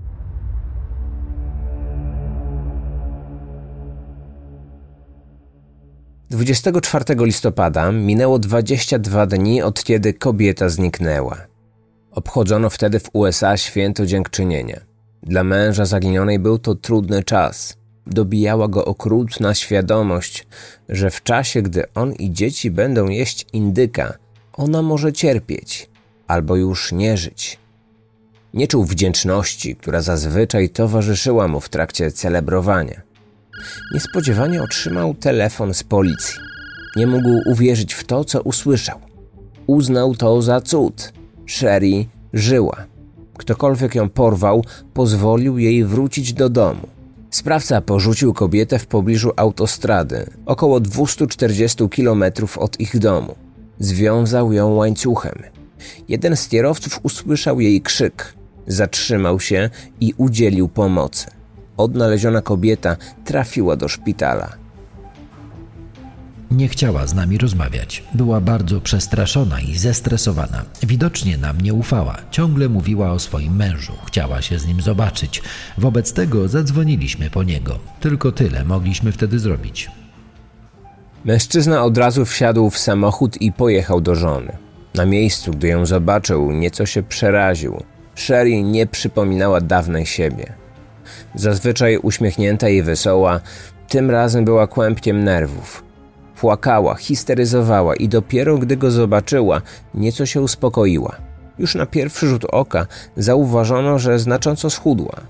24 6.29 7.25
listopada 7.25 7.91
minęło 7.91 8.39
22 8.39 9.25
dni 9.25 9.62
od 9.62 9.84
kiedy 9.84 10.13
kobieta 10.13 10.69
zniknęła. 10.69 11.38
Obchodzono 12.12 12.69
wtedy 12.69 13.00
w 13.00 13.10
USA 13.13 13.57
święto 13.57 14.05
dziękczynienia. 14.05 14.81
Dla 15.24 15.43
męża 15.43 15.86
zaginionej 15.86 16.39
był 16.39 16.60
to 16.60 16.75
trudny 16.75 17.24
czas. 17.24 17.77
Dobijała 18.07 18.67
go 18.67 18.86
okrutna 18.86 19.53
świadomość, 19.53 20.48
że 20.89 21.12
w 21.12 21.24
czasie, 21.24 21.62
gdy 21.62 21.93
on 21.93 22.13
i 22.13 22.31
dzieci 22.31 22.72
będą 22.72 23.07
jeść 23.07 23.46
indyka, 23.53 24.13
ona 24.53 24.81
może 24.81 25.13
cierpieć 25.13 25.89
albo 26.27 26.55
już 26.55 26.91
nie 26.91 27.17
żyć. 27.17 27.60
Nie 28.53 28.67
czuł 28.67 28.84
wdzięczności, 28.84 29.75
która 29.75 30.01
zazwyczaj 30.01 30.69
towarzyszyła 30.69 31.48
mu 31.48 31.60
w 31.60 31.69
trakcie 31.69 32.12
celebrowania. 32.12 33.01
Niespodziewanie 33.93 34.63
otrzymał 34.63 35.13
telefon 35.13 35.73
z 35.73 35.83
policji. 35.83 36.39
Nie 36.95 37.07
mógł 37.07 37.41
uwierzyć 37.45 37.93
w 37.93 38.03
to, 38.03 38.25
co 38.25 38.41
usłyszał. 38.41 38.99
Uznał 39.67 40.15
to 40.15 40.41
za 40.41 40.61
cud. 40.61 41.13
Sherry 41.45 42.05
żyła. 42.33 42.85
Ktokolwiek 43.37 43.95
ją 43.95 44.09
porwał, 44.09 44.63
pozwolił 44.93 45.57
jej 45.57 45.85
wrócić 45.85 46.33
do 46.33 46.49
domu. 46.49 46.87
Sprawca 47.29 47.81
porzucił 47.81 48.33
kobietę 48.33 48.79
w 48.79 48.87
pobliżu 48.87 49.31
autostrady, 49.35 50.29
około 50.45 50.79
240 50.79 51.89
km 51.89 52.23
od 52.57 52.79
ich 52.79 53.00
domu. 53.00 53.35
Związał 53.79 54.53
ją 54.53 54.74
łańcuchem. 54.74 55.43
Jeden 56.07 56.35
z 56.35 56.48
kierowców 56.48 57.00
usłyszał 57.03 57.59
jej 57.59 57.81
krzyk, 57.81 58.33
zatrzymał 58.67 59.39
się 59.39 59.70
i 60.00 60.13
udzielił 60.17 60.67
pomocy. 60.70 61.36
Odnaleziona 61.77 62.42
kobieta 62.42 62.96
trafiła 63.25 63.75
do 63.75 63.87
szpitala. 63.87 64.68
Nie 66.51 66.68
chciała 66.68 67.07
z 67.07 67.13
nami 67.13 67.37
rozmawiać. 67.37 68.03
Była 68.13 68.42
bardzo 68.42 68.81
przestraszona 68.81 69.61
i 69.61 69.75
zestresowana. 69.77 70.66
Widocznie 70.83 71.37
nam 71.37 71.61
nie 71.61 71.74
ufała. 71.74 72.18
Ciągle 72.31 72.70
mówiła 72.70 73.11
o 73.11 73.20
swoim 73.20 73.55
mężu. 73.55 73.94
Chciała 74.05 74.42
się 74.42 74.59
z 74.59 74.68
nim 74.68 74.81
zobaczyć. 74.81 75.42
Wobec 75.77 76.13
tego 76.13 76.48
zadzwoniliśmy 76.48 77.29
po 77.29 77.44
niego. 77.44 77.79
Tylko 78.00 78.31
tyle 78.31 78.66
mogliśmy 78.66 79.11
wtedy 79.11 79.40
zrobić. 79.40 79.92
Mężczyzna 81.25 81.83
od 81.83 81.98
razu 81.98 82.25
wsiadł 82.25 82.70
w 82.70 82.77
samochód 82.77 83.42
i 83.42 83.51
pojechał 83.51 84.01
do 84.01 84.16
żony. 84.16 84.57
Na 84.96 85.05
miejscu, 85.05 85.51
gdy 85.51 85.68
ją 85.68 85.85
zobaczył, 85.85 86.51
nieco 86.51 86.85
się 86.85 87.03
przeraził. 87.03 87.83
Sherry 88.16 88.63
nie 88.63 88.87
przypominała 88.87 89.61
dawnej 89.61 90.05
siebie. 90.05 90.53
Zazwyczaj 91.35 91.98
uśmiechnięta 91.98 92.70
i 92.70 92.81
wesoła, 92.81 93.39
tym 93.87 94.11
razem 94.11 94.46
była 94.46 94.67
kłębkiem 94.67 95.24
nerwów. 95.24 95.83
Płakała, 96.39 96.96
histeryzowała 96.96 97.96
i 97.96 98.07
dopiero 98.07 98.57
gdy 98.57 98.77
go 98.77 98.91
zobaczyła, 98.91 99.61
nieco 99.93 100.25
się 100.25 100.41
uspokoiła. 100.41 101.15
Już 101.59 101.75
na 101.75 101.85
pierwszy 101.85 102.27
rzut 102.27 102.46
oka 102.46 102.87
zauważono, 103.17 104.00
że 104.00 104.20
znacząco 104.20 104.70
schudła. 104.70 105.22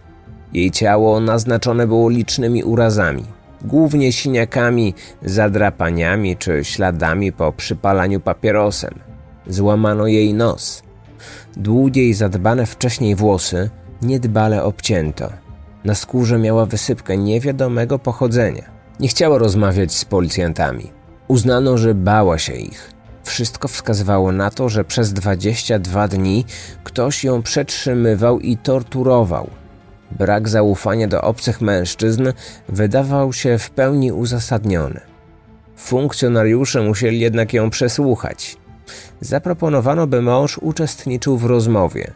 Jej 0.54 0.72
ciało 0.72 1.20
naznaczone 1.20 1.88
było 1.88 2.10
licznymi 2.10 2.64
urazami, 2.64 3.24
głównie 3.62 4.12
siniakami, 4.12 4.94
zadrapaniami 5.22 6.38
czy 6.38 6.64
śladami 6.64 7.32
po 7.32 7.52
przypalaniu 7.52 8.20
papierosem. 8.20 9.00
Złamano 9.48 10.08
jej 10.08 10.34
nos. 10.34 10.84
Długie 11.58 12.10
i 12.10 12.14
zadbane 12.14 12.66
wcześniej 12.66 13.16
włosy 13.16 13.70
niedbale 14.02 14.64
obcięto. 14.64 15.47
Na 15.88 15.96
skórze 15.96 16.38
miała 16.40 16.66
wysypkę 16.66 17.18
niewiadomego 17.18 18.00
pochodzenia. 18.00 18.64
Nie 19.00 19.08
chciała 19.08 19.38
rozmawiać 19.38 19.94
z 19.94 20.06
policjantami. 20.06 20.92
Uznano, 21.28 21.78
że 21.78 21.96
bała 21.96 22.38
się 22.38 22.54
ich. 22.54 22.92
Wszystko 23.24 23.68
wskazywało 23.68 24.32
na 24.32 24.50
to, 24.50 24.70
że 24.70 24.84
przez 24.84 25.14
22 25.14 26.08
dni 26.08 26.46
ktoś 26.84 27.24
ją 27.24 27.42
przetrzymywał 27.42 28.40
i 28.40 28.58
torturował. 28.58 29.50
Brak 30.12 30.50
zaufania 30.50 31.08
do 31.08 31.22
obcych 31.22 31.62
mężczyzn 31.62 32.34
wydawał 32.70 33.34
się 33.34 33.58
w 33.58 33.70
pełni 33.70 34.12
uzasadniony. 34.12 35.00
Funkcjonariusze 35.78 36.82
musieli 36.82 37.20
jednak 37.20 37.54
ją 37.54 37.70
przesłuchać. 37.70 38.58
Zaproponowano, 39.22 40.08
by 40.08 40.22
mąż 40.22 40.58
uczestniczył 40.58 41.38
w 41.38 41.46
rozmowie. 41.46 42.12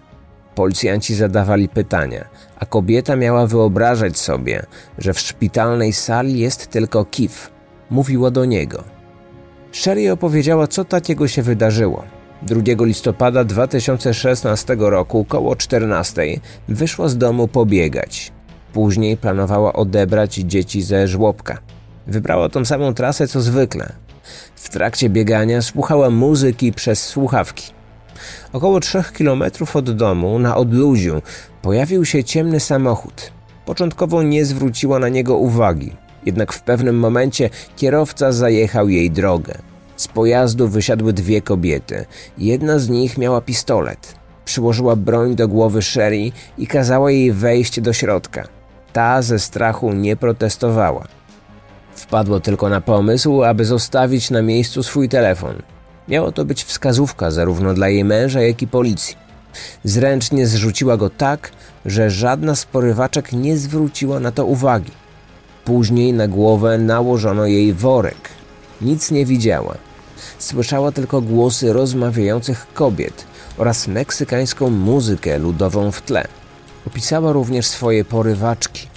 Policjanci 0.56 1.16
zadawali 1.16 1.70
pytania, 1.70 2.26
a 2.62 2.66
kobieta 2.66 3.16
miała 3.16 3.48
wyobrażać 3.48 4.18
sobie, 4.18 4.66
że 4.98 5.14
w 5.14 5.20
szpitalnej 5.20 5.94
sali 5.94 6.40
jest 6.40 6.68
tylko 6.68 7.06
Kif. 7.06 7.52
Mówiła 7.90 8.32
do 8.32 8.46
niego. 8.46 8.84
Sherry 9.72 10.12
opowiedziała, 10.12 10.68
co 10.68 10.86
takiego 10.86 11.28
się 11.28 11.42
wydarzyło. 11.42 12.04
2 12.42 12.62
listopada 12.86 13.44
2016 13.44 14.76
roku, 14.80 15.26
koło 15.26 15.56
14, 15.56 16.40
wyszła 16.68 17.08
z 17.08 17.18
domu 17.18 17.48
pobiegać. 17.48 18.32
Później 18.74 19.18
planowała 19.18 19.74
odebrać 19.74 20.34
dzieci 20.34 20.82
ze 20.82 21.08
żłobka. 21.08 21.58
Wybrała 22.08 22.50
tą 22.50 22.66
samą 22.66 22.94
trasę 22.94 23.28
co 23.28 23.42
zwykle. 23.42 23.94
W 24.56 24.70
trakcie 24.70 25.10
biegania 25.10 25.62
słuchała 25.62 26.10
muzyki 26.10 26.74
przez 26.74 27.04
słuchawki. 27.04 27.81
Około 28.54 28.80
trzech 28.80 29.14
kilometrów 29.14 29.76
od 29.76 29.92
domu, 29.92 30.40
na 30.40 30.56
odluziu, 30.56 31.22
pojawił 31.62 32.06
się 32.06 32.24
ciemny 32.24 32.60
samochód. 32.60 33.32
Początkowo 33.66 34.24
nie 34.24 34.46
zwróciła 34.46 35.00
na 35.00 35.10
niego 35.10 35.38
uwagi, 35.38 35.96
jednak 36.26 36.54
w 36.54 36.62
pewnym 36.62 37.00
momencie 37.00 37.50
kierowca 37.76 38.32
zajechał 38.32 38.90
jej 38.90 39.12
drogę. 39.12 39.54
Z 39.96 40.08
pojazdu 40.08 40.68
wysiadły 40.68 41.14
dwie 41.14 41.42
kobiety. 41.42 42.06
Jedna 42.38 42.80
z 42.80 42.90
nich 42.90 43.18
miała 43.18 43.42
pistolet. 43.42 44.16
Przyłożyła 44.46 44.96
broń 44.96 45.36
do 45.36 45.48
głowy 45.48 45.82
Sherry 45.82 46.32
i 46.58 46.68
kazała 46.68 47.12
jej 47.12 47.32
wejść 47.32 47.82
do 47.82 47.94
środka. 47.94 48.48
Ta 48.94 49.22
ze 49.22 49.40
strachu 49.40 49.94
nie 49.94 50.16
protestowała. 50.16 51.08
Wpadło 51.96 52.40
tylko 52.40 52.70
na 52.70 52.82
pomysł, 52.82 53.44
aby 53.44 53.66
zostawić 53.66 54.30
na 54.30 54.42
miejscu 54.42 54.84
swój 54.84 55.10
telefon. 55.10 55.56
Miało 56.12 56.32
to 56.32 56.46
być 56.46 56.64
wskazówka 56.64 57.32
zarówno 57.32 57.74
dla 57.74 57.90
jej 57.90 58.04
męża, 58.04 58.42
jak 58.42 58.62
i 58.62 58.68
policji. 58.68 59.16
Zręcznie 59.84 60.48
zrzuciła 60.48 60.98
go 60.98 61.10
tak, 61.10 61.52
że 61.86 62.10
żadna 62.10 62.56
z 62.56 62.66
porywaczek 62.66 63.34
nie 63.34 63.58
zwróciła 63.58 64.20
na 64.20 64.32
to 64.32 64.46
uwagi. 64.46 64.92
Później 65.66 66.14
na 66.14 66.28
głowę 66.28 66.78
nałożono 66.78 67.46
jej 67.46 67.74
worek. 67.74 68.30
Nic 68.82 69.12
nie 69.12 69.26
widziała. 69.26 69.76
Słyszała 70.40 70.92
tylko 70.92 71.22
głosy 71.22 71.74
rozmawiających 71.74 72.68
kobiet 72.74 73.26
oraz 73.58 73.88
meksykańską 73.88 74.70
muzykę 74.70 75.38
ludową 75.40 75.92
w 75.92 76.02
tle. 76.02 76.28
Opisała 76.88 77.32
również 77.32 77.68
swoje 77.68 78.06
porywaczki. 78.06 78.88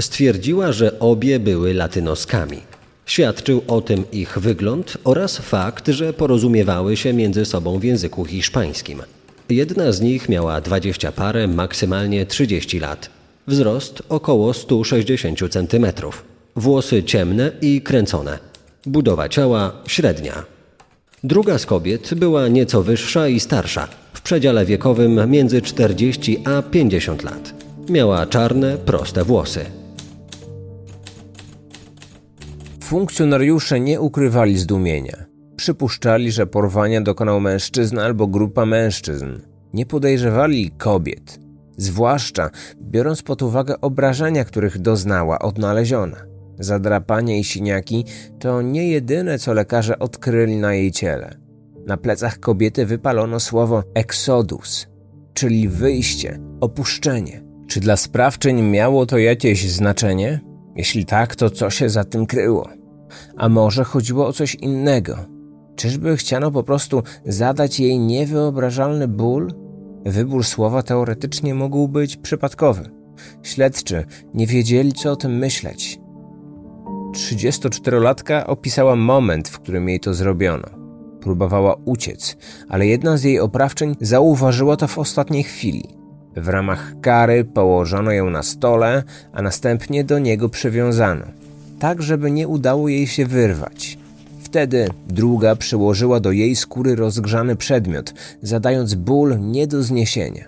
Stwierdziła, 0.00 0.72
że 0.72 0.98
obie 0.98 1.40
były 1.40 1.74
latynoskami. 1.74 2.69
Świadczył 3.10 3.62
o 3.68 3.80
tym 3.80 4.04
ich 4.12 4.38
wygląd 4.38 4.98
oraz 5.04 5.38
fakt, 5.38 5.88
że 5.88 6.12
porozumiewały 6.12 6.96
się 6.96 7.12
między 7.12 7.44
sobą 7.44 7.78
w 7.78 7.84
języku 7.84 8.24
hiszpańskim. 8.24 9.02
Jedna 9.48 9.92
z 9.92 10.00
nich 10.00 10.28
miała 10.28 10.60
20 10.60 11.12
parę, 11.12 11.46
maksymalnie 11.46 12.26
30 12.26 12.80
lat. 12.80 13.10
Wzrost 13.46 14.02
około 14.08 14.54
160 14.54 15.38
cm. 15.50 15.86
Włosy 16.56 17.02
ciemne 17.02 17.52
i 17.62 17.82
kręcone. 17.82 18.38
Budowa 18.86 19.28
ciała 19.28 19.72
średnia. 19.86 20.44
Druga 21.24 21.58
z 21.58 21.66
kobiet 21.66 22.14
była 22.14 22.48
nieco 22.48 22.82
wyższa 22.82 23.28
i 23.28 23.40
starsza, 23.40 23.88
w 24.12 24.20
przedziale 24.20 24.64
wiekowym 24.64 25.30
między 25.30 25.62
40 25.62 26.42
a 26.44 26.62
50 26.62 27.22
lat. 27.22 27.54
Miała 27.88 28.26
czarne, 28.26 28.76
proste 28.76 29.24
włosy. 29.24 29.79
Funkcjonariusze 32.90 33.80
nie 33.80 34.00
ukrywali 34.00 34.58
zdumienia. 34.58 35.16
Przypuszczali, 35.56 36.32
że 36.32 36.46
porwania 36.46 37.00
dokonał 37.00 37.40
mężczyzna 37.40 38.04
albo 38.04 38.26
grupa 38.26 38.66
mężczyzn. 38.66 39.26
Nie 39.72 39.86
podejrzewali 39.86 40.70
kobiet, 40.70 41.38
zwłaszcza 41.76 42.50
biorąc 42.82 43.22
pod 43.22 43.42
uwagę 43.42 43.80
obrażenia, 43.80 44.44
których 44.44 44.78
doznała 44.78 45.38
odnaleziona. 45.38 46.16
Zadrapanie 46.58 47.40
i 47.40 47.44
siniaki 47.44 48.04
to 48.38 48.62
nie 48.62 48.88
jedyne, 48.88 49.38
co 49.38 49.54
lekarze 49.54 49.98
odkryli 49.98 50.56
na 50.56 50.74
jej 50.74 50.92
ciele. 50.92 51.36
Na 51.86 51.96
plecach 51.96 52.38
kobiety 52.38 52.86
wypalono 52.86 53.40
słowo 53.40 53.82
exodus, 53.94 54.88
czyli 55.34 55.68
wyjście, 55.68 56.38
opuszczenie. 56.60 57.42
Czy 57.68 57.80
dla 57.80 57.96
sprawczyń 57.96 58.62
miało 58.62 59.06
to 59.06 59.18
jakieś 59.18 59.70
znaczenie? 59.70 60.40
Jeśli 60.76 61.04
tak, 61.04 61.36
to 61.36 61.50
co 61.50 61.70
się 61.70 61.88
za 61.88 62.04
tym 62.04 62.26
kryło? 62.26 62.79
A 63.36 63.48
może 63.48 63.84
chodziło 63.84 64.26
o 64.26 64.32
coś 64.32 64.54
innego? 64.54 65.16
Czyżby 65.76 66.16
chciano 66.16 66.50
po 66.50 66.62
prostu 66.62 67.02
zadać 67.24 67.80
jej 67.80 67.98
niewyobrażalny 67.98 69.08
ból? 69.08 69.54
Wybór 70.04 70.44
słowa 70.44 70.82
teoretycznie 70.82 71.54
mógł 71.54 71.88
być 71.88 72.16
przypadkowy. 72.16 72.90
Śledczy 73.42 74.04
nie 74.34 74.46
wiedzieli, 74.46 74.92
co 74.92 75.12
o 75.12 75.16
tym 75.16 75.38
myśleć. 75.38 76.00
34-latka 77.12 78.46
opisała 78.46 78.96
moment, 78.96 79.48
w 79.48 79.60
którym 79.60 79.88
jej 79.88 80.00
to 80.00 80.14
zrobiono. 80.14 80.68
Próbowała 81.20 81.76
uciec, 81.84 82.36
ale 82.68 82.86
jedna 82.86 83.16
z 83.16 83.22
jej 83.22 83.40
oprawczyń 83.40 83.96
zauważyła 84.00 84.76
to 84.76 84.88
w 84.88 84.98
ostatniej 84.98 85.42
chwili. 85.42 85.84
W 86.36 86.48
ramach 86.48 86.94
kary 87.00 87.44
położono 87.44 88.12
ją 88.12 88.30
na 88.30 88.42
stole, 88.42 89.02
a 89.32 89.42
następnie 89.42 90.04
do 90.04 90.18
niego 90.18 90.48
przywiązano, 90.48 91.24
tak 91.80 92.02
żeby 92.02 92.30
nie 92.30 92.48
udało 92.48 92.88
jej 92.88 93.06
się 93.06 93.26
wyrwać. 93.26 93.98
Wtedy 94.42 94.88
druga 95.08 95.56
przyłożyła 95.56 96.20
do 96.20 96.32
jej 96.32 96.56
skóry 96.56 96.96
rozgrzany 96.96 97.56
przedmiot, 97.56 98.14
zadając 98.42 98.94
ból 98.94 99.38
nie 99.40 99.66
do 99.66 99.82
zniesienia. 99.82 100.44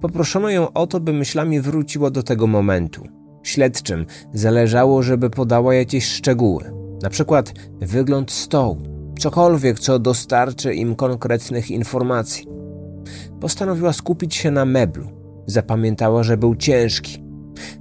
Poproszono 0.00 0.50
ją 0.50 0.72
o 0.72 0.86
to, 0.86 1.00
by 1.00 1.12
myślami 1.12 1.60
wróciła 1.60 2.10
do 2.10 2.22
tego 2.22 2.46
momentu. 2.46 3.08
Śledczym 3.42 4.06
zależało, 4.34 5.02
żeby 5.02 5.30
podała 5.30 5.74
jakieś 5.74 6.06
szczegóły, 6.06 6.72
na 7.02 7.10
przykład 7.10 7.52
wygląd 7.80 8.30
stołu, 8.30 8.78
cokolwiek, 9.18 9.78
co 9.78 9.98
dostarczy 9.98 10.74
im 10.74 10.94
konkretnych 10.94 11.70
informacji. 11.70 12.46
Postanowiła 13.40 13.92
skupić 13.92 14.34
się 14.34 14.50
na 14.50 14.64
meblu. 14.64 15.06
Zapamiętała, 15.46 16.22
że 16.22 16.36
był 16.36 16.56
ciężki. 16.56 17.29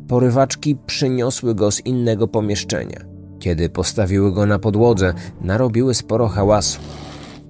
Porywaczki 0.07 0.77
przyniosły 0.85 1.55
go 1.55 1.71
z 1.71 1.85
innego 1.85 2.27
pomieszczenia. 2.27 3.05
Kiedy 3.39 3.69
postawiły 3.69 4.33
go 4.33 4.45
na 4.45 4.59
podłodze, 4.59 5.13
narobiły 5.41 5.93
sporo 5.93 6.27
hałasu. 6.27 6.79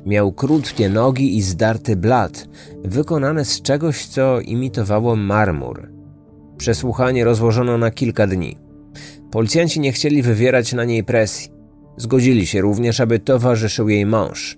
Miał 0.06 0.32
krótkie 0.32 0.90
nogi 0.90 1.38
i 1.38 1.42
zdarty 1.42 1.96
blat, 1.96 2.48
wykonane 2.84 3.46
z 3.46 3.62
czegoś, 3.62 4.06
co 4.06 4.40
imitowało 4.40 5.16
marmur. 5.16 5.90
Przesłuchanie 6.58 7.26
rozłożono 7.26 7.78
na 7.78 7.92
kilka 7.92 8.28
dni. 8.28 8.58
Policjanci 9.32 9.80
nie 9.80 9.92
chcieli 9.92 10.22
wywierać 10.22 10.74
na 10.74 10.86
niej 10.86 11.04
presji. 11.04 11.52
Zgodzili 11.98 12.48
się 12.48 12.62
również, 12.62 13.00
aby 13.00 13.20
towarzyszył 13.20 13.90
jej 13.90 14.06
mąż. 14.06 14.58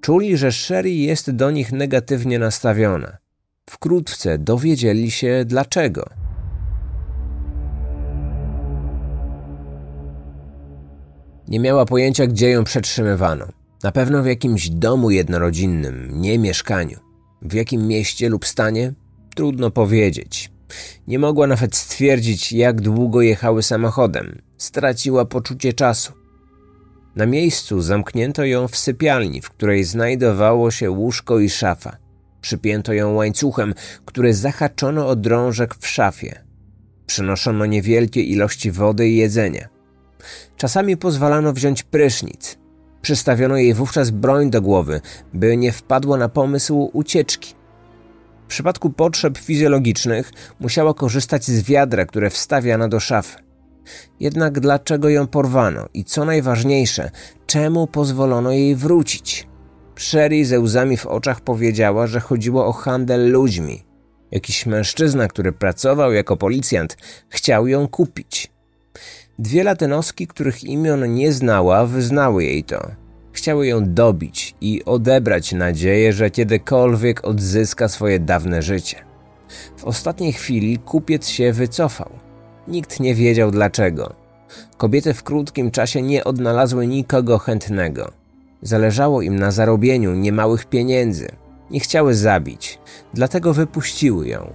Czuli, 0.00 0.36
że 0.36 0.52
Sherry 0.52 0.90
jest 0.90 1.30
do 1.30 1.50
nich 1.50 1.72
negatywnie 1.72 2.38
nastawiona. 2.38 3.16
Wkrótce 3.70 4.38
dowiedzieli 4.38 5.10
się 5.10 5.44
dlaczego. 5.46 6.23
Nie 11.48 11.60
miała 11.60 11.84
pojęcia, 11.84 12.26
gdzie 12.26 12.50
ją 12.50 12.64
przetrzymywano. 12.64 13.46
Na 13.82 13.92
pewno 13.92 14.22
w 14.22 14.26
jakimś 14.26 14.68
domu 14.70 15.10
jednorodzinnym, 15.10 16.20
nie 16.20 16.38
mieszkaniu. 16.38 16.98
W 17.42 17.52
jakim 17.52 17.86
mieście 17.86 18.28
lub 18.28 18.46
stanie? 18.46 18.92
Trudno 19.34 19.70
powiedzieć. 19.70 20.50
Nie 21.06 21.18
mogła 21.18 21.46
nawet 21.46 21.76
stwierdzić, 21.76 22.52
jak 22.52 22.80
długo 22.80 23.22
jechały 23.22 23.62
samochodem. 23.62 24.42
Straciła 24.58 25.24
poczucie 25.24 25.72
czasu. 25.72 26.12
Na 27.16 27.26
miejscu 27.26 27.80
zamknięto 27.80 28.44
ją 28.44 28.68
w 28.68 28.76
sypialni, 28.76 29.42
w 29.42 29.50
której 29.50 29.84
znajdowało 29.84 30.70
się 30.70 30.90
łóżko 30.90 31.38
i 31.38 31.50
szafa. 31.50 31.96
Przypięto 32.40 32.92
ją 32.92 33.14
łańcuchem, 33.14 33.74
który 34.04 34.34
zahaczono 34.34 35.08
o 35.08 35.16
drążek 35.16 35.74
w 35.74 35.86
szafie. 35.88 36.44
Przynoszono 37.06 37.66
niewielkie 37.66 38.22
ilości 38.22 38.70
wody 38.70 39.08
i 39.08 39.16
jedzenia. 39.16 39.73
Czasami 40.56 40.96
pozwalano 40.96 41.52
wziąć 41.52 41.82
prysznic. 41.82 42.58
Przystawiono 43.02 43.56
jej 43.56 43.74
wówczas 43.74 44.10
broń 44.10 44.50
do 44.50 44.62
głowy, 44.62 45.00
by 45.34 45.56
nie 45.56 45.72
wpadła 45.72 46.16
na 46.16 46.28
pomysł 46.28 46.90
ucieczki. 46.92 47.54
W 48.44 48.46
przypadku 48.46 48.90
potrzeb 48.90 49.38
fizjologicznych 49.38 50.32
musiała 50.60 50.94
korzystać 50.94 51.44
z 51.44 51.62
wiadra, 51.62 52.06
które 52.06 52.30
wstawiano 52.30 52.88
do 52.88 53.00
szafy. 53.00 53.38
Jednak 54.20 54.60
dlaczego 54.60 55.08
ją 55.08 55.26
porwano 55.26 55.86
i 55.94 56.04
co 56.04 56.24
najważniejsze, 56.24 57.10
czemu 57.46 57.86
pozwolono 57.86 58.50
jej 58.50 58.76
wrócić? 58.76 59.48
Sherry 59.96 60.44
ze 60.44 60.60
łzami 60.60 60.96
w 60.96 61.06
oczach 61.06 61.40
powiedziała, 61.40 62.06
że 62.06 62.20
chodziło 62.20 62.66
o 62.66 62.72
handel 62.72 63.30
ludźmi. 63.30 63.84
Jakiś 64.30 64.66
mężczyzna, 64.66 65.28
który 65.28 65.52
pracował 65.52 66.12
jako 66.12 66.36
policjant, 66.36 66.96
chciał 67.28 67.66
ją 67.66 67.88
kupić. 67.88 68.53
Dwie 69.38 69.64
latynoski, 69.64 70.26
których 70.26 70.64
imion 70.64 71.14
nie 71.14 71.32
znała, 71.32 71.86
wyznały 71.86 72.44
jej 72.44 72.64
to. 72.64 72.90
Chciały 73.32 73.66
ją 73.66 73.94
dobić 73.94 74.54
i 74.60 74.84
odebrać 74.84 75.52
nadzieję, 75.52 76.12
że 76.12 76.30
kiedykolwiek 76.30 77.24
odzyska 77.24 77.88
swoje 77.88 78.18
dawne 78.18 78.62
życie. 78.62 78.96
W 79.76 79.84
ostatniej 79.84 80.32
chwili 80.32 80.78
kupiec 80.78 81.28
się 81.28 81.52
wycofał. 81.52 82.10
Nikt 82.68 83.00
nie 83.00 83.14
wiedział 83.14 83.50
dlaczego. 83.50 84.14
Kobiety 84.76 85.14
w 85.14 85.22
krótkim 85.22 85.70
czasie 85.70 86.02
nie 86.02 86.24
odnalazły 86.24 86.86
nikogo 86.86 87.38
chętnego. 87.38 88.12
Zależało 88.62 89.22
im 89.22 89.36
na 89.36 89.50
zarobieniu 89.50 90.14
niemałych 90.14 90.64
pieniędzy. 90.64 91.28
Nie 91.70 91.80
chciały 91.80 92.14
zabić, 92.14 92.78
dlatego 93.14 93.54
wypuściły 93.54 94.28
ją. 94.28 94.52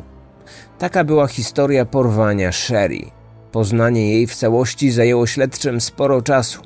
Taka 0.78 1.04
była 1.04 1.28
historia 1.28 1.86
porwania 1.86 2.52
Sherry. 2.52 3.19
Poznanie 3.52 4.14
jej 4.14 4.28
w 4.28 4.36
całości 4.36 4.92
zajęło 4.92 5.28
śledczym 5.28 5.82
sporo 5.82 6.22
czasu. 6.22 6.62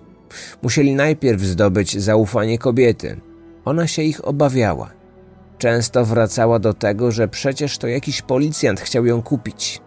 Musieli 0.61 0.95
najpierw 0.95 1.41
zdobyć 1.41 2.01
zaufanie 2.01 2.57
kobiety. 2.57 3.21
Ona 3.65 3.87
się 3.87 4.01
ich 4.01 4.27
obawiała. 4.27 4.91
Często 5.57 6.05
wracała 6.05 6.59
do 6.59 6.73
tego, 6.73 7.11
że 7.11 7.27
przecież 7.27 7.77
to 7.77 7.87
jakiś 7.87 8.21
policjant 8.21 8.79
chciał 8.79 9.05
ją 9.05 9.21
kupić. 9.21 9.81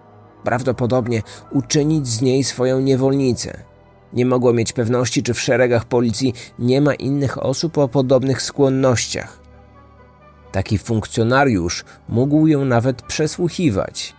Prawdopodobnie 0.44 1.22
uczynić 1.52 2.08
z 2.08 2.22
niej 2.22 2.44
swoją 2.44 2.80
niewolnicę. 2.80 3.60
Nie 4.12 4.26
mogła 4.26 4.52
mieć 4.52 4.72
pewności, 4.72 5.22
czy 5.22 5.34
w 5.34 5.40
szeregach 5.40 5.84
policji 5.84 6.34
nie 6.58 6.80
ma 6.80 6.94
innych 6.94 7.42
osób 7.42 7.78
o 7.78 7.88
podobnych 7.88 8.42
skłonnościach. 8.42 9.40
Taki 10.52 10.78
funkcjonariusz 10.78 11.84
mógł 12.08 12.46
ją 12.46 12.64
nawet 12.64 13.02
przesłuchiwać. 13.02 14.14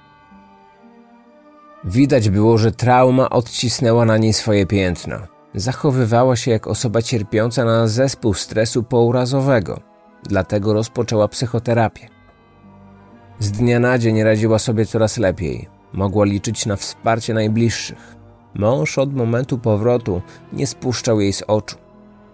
Widać 1.87 2.29
było, 2.29 2.57
że 2.57 2.71
trauma 2.71 3.29
odcisnęła 3.29 4.05
na 4.05 4.17
niej 4.17 4.33
swoje 4.33 4.65
piętno. 4.65 5.17
Zachowywała 5.55 6.35
się 6.35 6.51
jak 6.51 6.67
osoba 6.67 7.01
cierpiąca 7.01 7.65
na 7.65 7.87
zespół 7.87 8.33
stresu 8.33 8.83
pourazowego, 8.83 9.79
dlatego 10.23 10.73
rozpoczęła 10.73 11.27
psychoterapię. 11.27 12.07
Z 13.39 13.51
dnia 13.51 13.79
na 13.79 13.97
dzień 13.97 14.23
radziła 14.23 14.59
sobie 14.59 14.85
coraz 14.85 15.17
lepiej. 15.17 15.67
Mogła 15.93 16.25
liczyć 16.25 16.65
na 16.65 16.75
wsparcie 16.75 17.33
najbliższych. 17.33 18.15
Mąż 18.55 18.97
od 18.97 19.15
momentu 19.15 19.57
powrotu 19.57 20.21
nie 20.53 20.67
spuszczał 20.67 21.21
jej 21.21 21.33
z 21.33 21.43
oczu. 21.47 21.77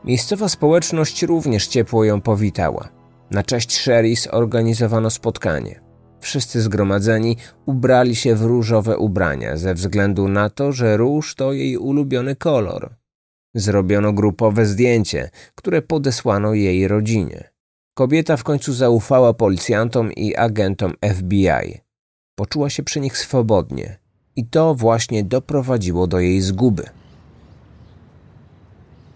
Miejscowa 0.03 0.49
społeczność 0.49 1.23
również 1.23 1.67
ciepło 1.67 2.03
ją 2.03 2.21
powitała. 2.21 2.89
Na 3.31 3.43
cześć 3.43 3.77
Sherry 3.79 4.15
zorganizowano 4.15 5.09
spotkanie. 5.09 5.82
Wszyscy 6.23 6.61
zgromadzeni 6.61 7.37
ubrali 7.65 8.15
się 8.15 8.35
w 8.35 8.41
różowe 8.41 8.97
ubrania 8.97 9.57
ze 9.57 9.73
względu 9.73 10.27
na 10.27 10.49
to, 10.49 10.71
że 10.71 10.97
róż 10.97 11.35
to 11.35 11.53
jej 11.53 11.77
ulubiony 11.77 12.35
kolor. 12.35 12.95
Zrobiono 13.55 14.13
grupowe 14.13 14.65
zdjęcie, 14.65 15.29
które 15.55 15.81
podesłano 15.81 16.53
jej 16.53 16.87
rodzinie. 16.87 17.49
Kobieta 17.97 18.37
w 18.37 18.43
końcu 18.43 18.73
zaufała 18.73 19.33
policjantom 19.33 20.11
i 20.11 20.35
agentom 20.35 20.93
FBI. 21.15 21.79
Poczuła 22.35 22.69
się 22.69 22.83
przy 22.83 22.99
nich 22.99 23.17
swobodnie 23.17 23.99
i 24.35 24.45
to 24.45 24.75
właśnie 24.75 25.23
doprowadziło 25.23 26.07
do 26.07 26.19
jej 26.19 26.41
zguby. 26.41 26.83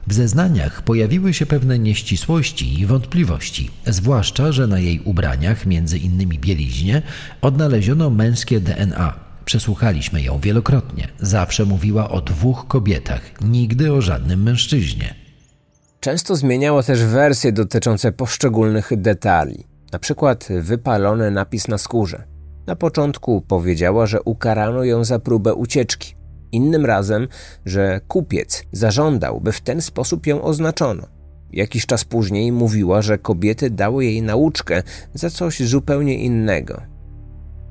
W 0.07 0.13
zeznaniach 0.13 0.81
pojawiły 0.81 1.33
się 1.33 1.45
pewne 1.45 1.79
nieścisłości 1.79 2.79
i 2.79 2.85
wątpliwości, 2.85 3.71
zwłaszcza, 3.85 4.51
że 4.51 4.67
na 4.67 4.79
jej 4.79 4.99
ubraniach, 4.99 5.65
między 5.65 5.97
innymi 5.97 6.39
bieliźnie, 6.39 7.01
odnaleziono 7.41 8.09
męskie 8.09 8.59
DNA. 8.59 9.13
Przesłuchaliśmy 9.45 10.21
ją 10.21 10.39
wielokrotnie. 10.39 11.07
Zawsze 11.19 11.65
mówiła 11.65 12.09
o 12.09 12.21
dwóch 12.21 12.67
kobietach, 12.67 13.21
nigdy 13.41 13.93
o 13.93 14.01
żadnym 14.01 14.43
mężczyźnie. 14.43 15.15
Często 15.99 16.35
zmieniała 16.35 16.83
też 16.83 17.03
wersje 17.03 17.51
dotyczące 17.51 18.11
poszczególnych 18.11 18.91
detali, 18.97 19.63
na 19.91 19.99
przykład 19.99 20.47
wypalony 20.61 21.31
napis 21.31 21.67
na 21.67 21.77
skórze. 21.77 22.23
Na 22.67 22.75
początku 22.75 23.41
powiedziała, 23.41 24.05
że 24.05 24.21
ukarano 24.21 24.83
ją 24.83 25.03
za 25.03 25.19
próbę 25.19 25.53
ucieczki. 25.53 26.16
Innym 26.51 26.85
razem, 26.85 27.27
że 27.65 28.01
kupiec 28.07 28.63
zażądał, 28.71 29.41
by 29.41 29.51
w 29.51 29.61
ten 29.61 29.81
sposób 29.81 30.27
ją 30.27 30.41
oznaczono. 30.41 31.07
Jakiś 31.51 31.85
czas 31.85 32.05
później 32.05 32.51
mówiła, 32.51 33.01
że 33.01 33.17
kobiety 33.17 33.69
dały 33.69 34.05
jej 34.05 34.21
nauczkę 34.21 34.83
za 35.13 35.29
coś 35.29 35.59
zupełnie 35.59 36.15
innego. 36.17 36.81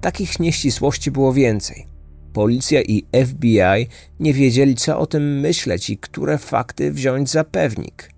Takich 0.00 0.40
nieścisłości 0.40 1.10
było 1.10 1.32
więcej. 1.32 1.86
Policja 2.32 2.82
i 2.82 3.06
FBI 3.26 3.88
nie 4.20 4.32
wiedzieli, 4.32 4.74
co 4.74 4.98
o 4.98 5.06
tym 5.06 5.40
myśleć 5.40 5.90
i 5.90 5.98
które 5.98 6.38
fakty 6.38 6.92
wziąć 6.92 7.30
za 7.30 7.44
pewnik. 7.44 8.10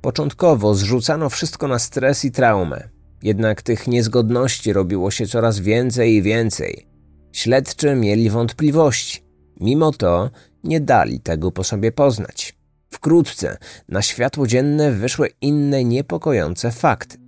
Początkowo 0.00 0.74
zrzucano 0.74 1.28
wszystko 1.30 1.68
na 1.68 1.78
stres 1.78 2.24
i 2.24 2.30
traumę. 2.30 2.88
Jednak 3.22 3.62
tych 3.62 3.86
niezgodności 3.86 4.72
robiło 4.72 5.10
się 5.10 5.26
coraz 5.26 5.58
więcej 5.58 6.14
i 6.14 6.22
więcej. 6.22 6.86
Śledczy 7.32 7.94
mieli 7.94 8.30
wątpliwości. 8.30 9.25
Mimo 9.60 9.92
to 9.92 10.30
nie 10.64 10.80
dali 10.80 11.20
tego 11.20 11.52
po 11.52 11.64
sobie 11.64 11.92
poznać. 11.92 12.56
Wkrótce 12.90 13.56
na 13.88 14.02
światło 14.02 14.46
dzienne 14.46 14.92
wyszły 14.92 15.28
inne 15.40 15.84
niepokojące 15.84 16.70
fakty. 16.70 17.18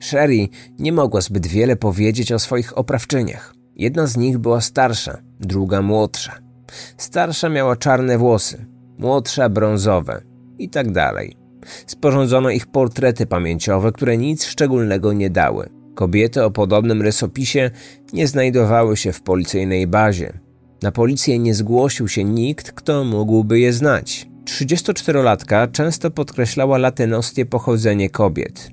Sherry 0.00 0.48
nie 0.78 0.92
mogła 0.92 1.20
zbyt 1.20 1.46
wiele 1.46 1.76
powiedzieć 1.76 2.32
o 2.32 2.38
swoich 2.38 2.78
oprawczyniach. 2.78 3.54
Jedna 3.76 4.06
z 4.06 4.16
nich 4.16 4.38
była 4.38 4.60
starsza, 4.60 5.18
druga 5.40 5.82
młodsza. 5.82 6.38
Starsza 6.96 7.48
miała 7.48 7.76
czarne 7.76 8.18
włosy, 8.18 8.66
młodsza 8.98 9.48
brązowe 9.48 10.22
i 10.58 10.68
tak 10.68 10.92
dalej. 10.92 11.36
Sporządzono 11.86 12.50
ich 12.50 12.66
portrety 12.66 13.26
pamięciowe, 13.26 13.92
które 13.92 14.16
nic 14.16 14.44
szczególnego 14.44 15.12
nie 15.12 15.30
dały. 15.30 15.75
Kobiety 15.96 16.44
o 16.44 16.50
podobnym 16.50 17.02
rysopisie 17.02 17.70
nie 18.12 18.28
znajdowały 18.28 18.96
się 18.96 19.12
w 19.12 19.22
policyjnej 19.22 19.86
bazie. 19.86 20.38
Na 20.82 20.92
policję 20.92 21.38
nie 21.38 21.54
zgłosił 21.54 22.08
się 22.08 22.24
nikt, 22.24 22.72
kto 22.72 23.04
mógłby 23.04 23.58
je 23.60 23.72
znać. 23.72 24.28
34-latka 24.44 25.72
często 25.72 26.10
podkreślała 26.10 26.78
latynoskie 26.78 27.46
pochodzenie 27.46 28.10
kobiet. 28.10 28.70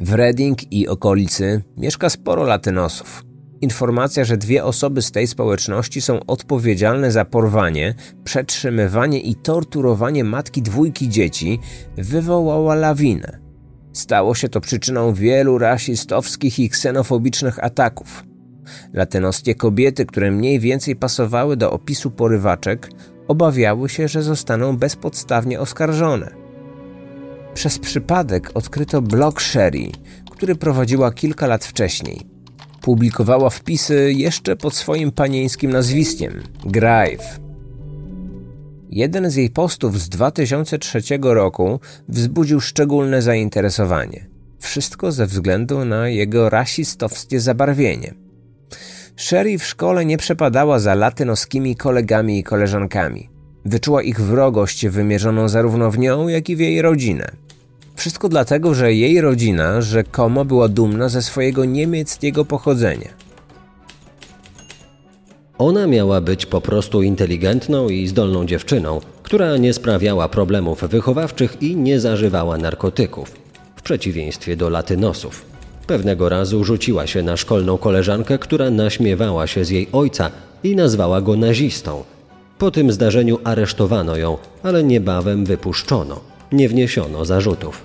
W 0.00 0.12
Reading 0.12 0.72
i 0.72 0.88
okolicy 0.88 1.62
mieszka 1.76 2.10
sporo 2.10 2.44
latynosów. 2.44 3.24
Informacja, 3.60 4.24
że 4.24 4.36
dwie 4.36 4.64
osoby 4.64 5.02
z 5.02 5.12
tej 5.12 5.26
społeczności 5.26 6.00
są 6.00 6.26
odpowiedzialne 6.26 7.12
za 7.12 7.24
porwanie, 7.24 7.94
przetrzymywanie 8.24 9.20
i 9.20 9.34
torturowanie 9.34 10.24
matki 10.24 10.62
dwójki 10.62 11.08
dzieci, 11.08 11.58
wywołała 11.96 12.74
lawinę. 12.74 13.41
Stało 13.92 14.34
się 14.34 14.48
to 14.48 14.60
przyczyną 14.60 15.14
wielu 15.14 15.58
rasistowskich 15.58 16.58
i 16.58 16.68
ksenofobicznych 16.68 17.64
ataków. 17.64 18.24
Latynoskie 18.92 19.54
kobiety, 19.54 20.06
które 20.06 20.30
mniej 20.30 20.60
więcej 20.60 20.96
pasowały 20.96 21.56
do 21.56 21.72
opisu 21.72 22.10
porywaczek, 22.10 22.90
obawiały 23.28 23.88
się, 23.88 24.08
że 24.08 24.22
zostaną 24.22 24.76
bezpodstawnie 24.76 25.60
oskarżone. 25.60 26.30
Przez 27.54 27.78
przypadek 27.78 28.50
odkryto 28.54 29.02
blog 29.02 29.42
Sherry, 29.42 29.88
który 30.30 30.54
prowadziła 30.54 31.12
kilka 31.12 31.46
lat 31.46 31.64
wcześniej. 31.64 32.20
Publikowała 32.80 33.50
wpisy 33.50 34.12
jeszcze 34.12 34.56
pod 34.56 34.74
swoim 34.74 35.12
panieńskim 35.12 35.70
nazwiskiem 35.70 36.42
Grive. 36.64 37.41
Jeden 38.92 39.30
z 39.30 39.34
jej 39.34 39.50
postów 39.50 40.00
z 40.00 40.08
2003 40.08 41.02
roku 41.22 41.80
wzbudził 42.08 42.60
szczególne 42.60 43.22
zainteresowanie. 43.22 44.26
Wszystko 44.58 45.12
ze 45.12 45.26
względu 45.26 45.84
na 45.84 46.08
jego 46.08 46.50
rasistowskie 46.50 47.40
zabarwienie. 47.40 48.14
Sherry 49.16 49.58
w 49.58 49.66
szkole 49.66 50.04
nie 50.04 50.18
przepadała 50.18 50.78
za 50.78 50.94
latynoskimi 50.94 51.76
kolegami 51.76 52.38
i 52.38 52.42
koleżankami. 52.42 53.28
Wyczuła 53.64 54.02
ich 54.02 54.20
wrogość 54.20 54.86
wymierzoną 54.86 55.48
zarówno 55.48 55.90
w 55.90 55.98
nią, 55.98 56.28
jak 56.28 56.50
i 56.50 56.56
w 56.56 56.60
jej 56.60 56.82
rodzinę. 56.82 57.26
Wszystko 57.94 58.28
dlatego, 58.28 58.74
że 58.74 58.94
jej 58.94 59.20
rodzina 59.20 59.80
rzekomo 59.80 60.44
była 60.44 60.68
dumna 60.68 61.08
ze 61.08 61.22
swojego 61.22 61.64
niemieckiego 61.64 62.44
pochodzenia. 62.44 63.21
Ona 65.58 65.86
miała 65.86 66.20
być 66.20 66.46
po 66.46 66.60
prostu 66.60 67.02
inteligentną 67.02 67.88
i 67.88 68.06
zdolną 68.06 68.46
dziewczyną, 68.46 69.00
która 69.22 69.56
nie 69.56 69.72
sprawiała 69.72 70.28
problemów 70.28 70.84
wychowawczych 70.84 71.62
i 71.62 71.76
nie 71.76 72.00
zażywała 72.00 72.58
narkotyków, 72.58 73.32
w 73.76 73.82
przeciwieństwie 73.82 74.56
do 74.56 74.68
latynosów. 74.70 75.44
Pewnego 75.86 76.28
razu 76.28 76.64
rzuciła 76.64 77.06
się 77.06 77.22
na 77.22 77.36
szkolną 77.36 77.78
koleżankę, 77.78 78.38
która 78.38 78.70
naśmiewała 78.70 79.46
się 79.46 79.64
z 79.64 79.70
jej 79.70 79.88
ojca 79.92 80.30
i 80.64 80.76
nazwała 80.76 81.20
go 81.20 81.36
nazistą. 81.36 82.04
Po 82.58 82.70
tym 82.70 82.92
zdarzeniu 82.92 83.38
aresztowano 83.44 84.16
ją, 84.16 84.38
ale 84.62 84.84
niebawem 84.84 85.44
wypuszczono. 85.44 86.20
Nie 86.52 86.68
wniesiono 86.68 87.24
zarzutów. 87.24 87.82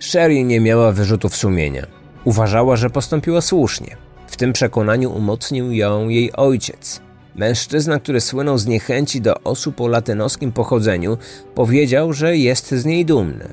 Sherry 0.00 0.44
nie 0.44 0.60
miała 0.60 0.92
wyrzutów 0.92 1.36
sumienia. 1.36 1.86
Uważała, 2.24 2.76
że 2.76 2.90
postąpiła 2.90 3.40
słusznie. 3.40 4.03
W 4.26 4.36
tym 4.36 4.52
przekonaniu 4.52 5.12
umocnił 5.12 5.72
ją 5.72 6.08
jej 6.08 6.32
ojciec. 6.32 7.00
Mężczyzna, 7.34 8.00
który 8.00 8.20
słynął 8.20 8.58
z 8.58 8.66
niechęci 8.66 9.20
do 9.20 9.40
osób 9.40 9.80
o 9.80 9.88
latynoskim 9.88 10.52
pochodzeniu, 10.52 11.18
powiedział, 11.54 12.12
że 12.12 12.36
jest 12.36 12.74
z 12.74 12.84
niej 12.84 13.06
dumny. 13.06 13.52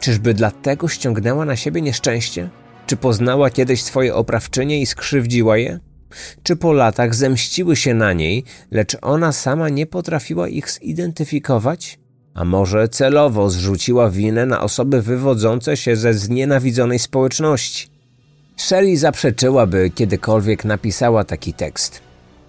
Czyżby 0.00 0.34
dlatego 0.34 0.88
ściągnęła 0.88 1.44
na 1.44 1.56
siebie 1.56 1.82
nieszczęście? 1.82 2.50
Czy 2.86 2.96
poznała 2.96 3.50
kiedyś 3.50 3.82
swoje 3.82 4.14
oprawczynie 4.14 4.80
i 4.80 4.86
skrzywdziła 4.86 5.56
je? 5.56 5.80
Czy 6.42 6.56
po 6.56 6.72
latach 6.72 7.14
zemściły 7.14 7.76
się 7.76 7.94
na 7.94 8.12
niej, 8.12 8.44
lecz 8.70 8.96
ona 9.02 9.32
sama 9.32 9.68
nie 9.68 9.86
potrafiła 9.86 10.48
ich 10.48 10.70
zidentyfikować? 10.70 11.98
A 12.34 12.44
może 12.44 12.88
celowo 12.88 13.50
zrzuciła 13.50 14.10
winę 14.10 14.46
na 14.46 14.60
osoby 14.62 15.02
wywodzące 15.02 15.76
się 15.76 15.96
ze 15.96 16.14
znienawidzonej 16.14 16.98
społeczności? 16.98 17.95
Shelley 18.56 18.96
zaprzeczyła, 18.96 19.66
by 19.66 19.90
kiedykolwiek 19.90 20.64
napisała 20.64 21.24
taki 21.24 21.52
tekst. 21.52 22.00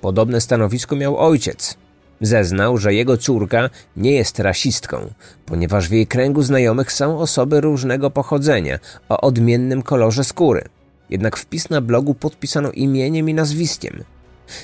Podobne 0.01 0.41
stanowisko 0.41 0.95
miał 0.95 1.17
ojciec. 1.17 1.77
Zeznał, 2.21 2.77
że 2.77 2.93
jego 2.93 3.17
córka 3.17 3.69
nie 3.97 4.11
jest 4.11 4.39
rasistką, 4.39 5.13
ponieważ 5.45 5.89
w 5.89 5.91
jej 5.91 6.07
kręgu 6.07 6.41
znajomych 6.41 6.91
są 6.91 7.19
osoby 7.19 7.61
różnego 7.61 8.11
pochodzenia, 8.11 8.79
o 9.09 9.21
odmiennym 9.21 9.81
kolorze 9.81 10.23
skóry. 10.23 10.63
Jednak 11.09 11.37
wpis 11.37 11.69
na 11.69 11.81
blogu 11.81 12.13
podpisano 12.13 12.71
imieniem 12.71 13.29
i 13.29 13.33
nazwiskiem. 13.33 14.03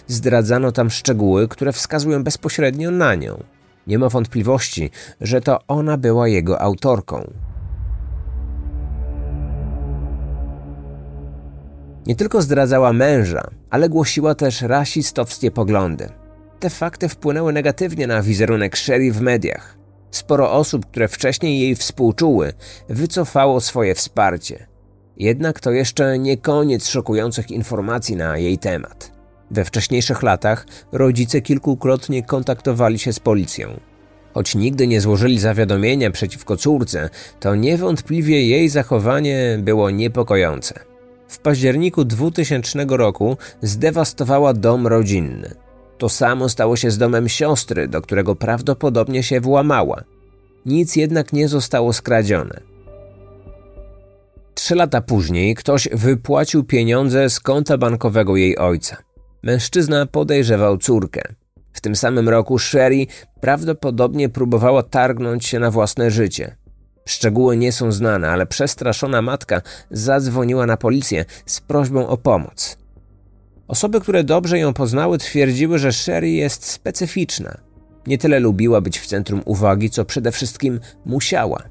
Zdradzano 0.07 0.71
tam 0.71 0.89
szczegóły, 0.89 1.47
które 1.47 1.73
wskazują 1.73 2.23
bezpośrednio 2.23 2.91
na 2.91 3.15
nią. 3.15 3.43
Nie 3.87 3.99
ma 3.99 4.09
wątpliwości, 4.09 4.91
że 5.21 5.41
to 5.41 5.59
ona 5.67 5.97
była 5.97 6.27
jego 6.27 6.61
autorką. 6.61 7.33
Nie 12.05 12.15
tylko 12.15 12.41
zdradzała 12.41 12.93
męża, 12.93 13.49
ale 13.69 13.89
głosiła 13.89 14.35
też 14.35 14.61
rasistowskie 14.61 15.51
poglądy. 15.51 16.09
Te 16.59 16.69
fakty 16.69 17.09
wpłynęły 17.09 17.53
negatywnie 17.53 18.07
na 18.07 18.21
wizerunek 18.21 18.77
Sherry 18.77 19.11
w 19.11 19.21
mediach. 19.21 19.77
Sporo 20.11 20.51
osób, 20.51 20.85
które 20.85 21.07
wcześniej 21.07 21.59
jej 21.59 21.75
współczuły, 21.75 22.53
wycofało 22.89 23.61
swoje 23.61 23.95
wsparcie. 23.95 24.67
Jednak 25.17 25.59
to 25.59 25.71
jeszcze 25.71 26.19
nie 26.19 26.37
koniec 26.37 26.87
szokujących 26.87 27.51
informacji 27.51 28.15
na 28.15 28.37
jej 28.37 28.57
temat. 28.57 29.11
We 29.51 29.65
wcześniejszych 29.65 30.23
latach 30.23 30.65
rodzice 30.91 31.41
kilkukrotnie 31.41 32.23
kontaktowali 32.23 32.99
się 32.99 33.13
z 33.13 33.19
policją. 33.19 33.79
Choć 34.33 34.55
nigdy 34.55 34.87
nie 34.87 35.01
złożyli 35.01 35.39
zawiadomienia 35.39 36.11
przeciwko 36.11 36.57
córce, 36.57 37.09
to 37.39 37.55
niewątpliwie 37.55 38.47
jej 38.47 38.69
zachowanie 38.69 39.59
było 39.61 39.89
niepokojące. 39.89 40.92
W 41.33 41.39
październiku 41.39 42.05
2000 42.05 42.85
roku 42.89 43.37
zdewastowała 43.61 44.53
dom 44.53 44.87
rodzinny. 44.87 45.55
To 45.97 46.09
samo 46.09 46.49
stało 46.49 46.75
się 46.75 46.91
z 46.91 46.97
domem 46.97 47.29
siostry, 47.29 47.87
do 47.87 48.01
którego 48.01 48.35
prawdopodobnie 48.35 49.23
się 49.23 49.41
włamała. 49.41 50.03
Nic 50.65 50.95
jednak 50.95 51.33
nie 51.33 51.47
zostało 51.47 51.93
skradzione. 51.93 52.59
Trzy 54.53 54.75
lata 54.75 55.01
później 55.01 55.55
ktoś 55.55 55.89
wypłacił 55.93 56.63
pieniądze 56.63 57.29
z 57.29 57.39
konta 57.39 57.77
bankowego 57.77 58.35
jej 58.35 58.57
ojca. 58.57 58.97
Mężczyzna 59.43 60.05
podejrzewał 60.05 60.77
córkę. 60.77 61.21
W 61.73 61.81
tym 61.81 61.95
samym 61.95 62.29
roku 62.29 62.59
Sherry 62.59 63.07
prawdopodobnie 63.41 64.29
próbowała 64.29 64.83
targnąć 64.83 65.45
się 65.45 65.59
na 65.59 65.71
własne 65.71 66.11
życie. 66.11 66.55
Szczegóły 67.05 67.57
nie 67.57 67.71
są 67.71 67.91
znane, 67.91 68.29
ale 68.29 68.45
przestraszona 68.45 69.21
matka 69.21 69.61
zadzwoniła 69.91 70.65
na 70.65 70.77
policję 70.77 71.25
z 71.45 71.61
prośbą 71.61 72.07
o 72.07 72.17
pomoc. 72.17 72.77
Osoby, 73.67 74.01
które 74.01 74.23
dobrze 74.23 74.59
ją 74.59 74.73
poznały, 74.73 75.17
twierdziły, 75.17 75.79
że 75.79 75.93
Sherry 75.93 76.31
jest 76.31 76.65
specyficzna. 76.65 77.57
Nie 78.07 78.17
tyle 78.17 78.39
lubiła 78.39 78.81
być 78.81 78.99
w 78.99 79.07
centrum 79.07 79.41
uwagi, 79.45 79.89
co 79.89 80.05
przede 80.05 80.31
wszystkim 80.31 80.79
musiała. 81.05 81.63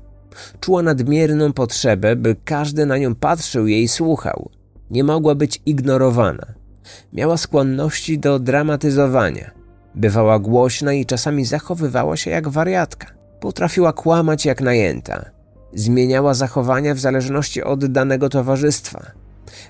Czuła 0.60 0.82
nadmierną 0.82 1.52
potrzebę, 1.52 2.16
by 2.16 2.36
każdy 2.44 2.86
na 2.86 2.98
nią 2.98 3.14
patrzył 3.14 3.66
jej 3.66 3.88
słuchał. 3.88 4.50
Nie 4.90 5.04
mogła 5.04 5.34
być 5.34 5.60
ignorowana. 5.66 6.46
Miała 7.12 7.36
skłonności 7.36 8.18
do 8.18 8.38
dramatyzowania. 8.38 9.50
Bywała 9.94 10.38
głośna 10.38 10.92
i 10.92 11.06
czasami 11.06 11.44
zachowywała 11.44 12.16
się 12.16 12.30
jak 12.30 12.48
wariatka. 12.48 13.21
Potrafiła 13.42 13.92
kłamać 13.92 14.44
jak 14.44 14.60
najęta. 14.60 15.24
Zmieniała 15.74 16.34
zachowania 16.34 16.94
w 16.94 16.98
zależności 16.98 17.62
od 17.62 17.86
danego 17.86 18.28
towarzystwa. 18.28 19.02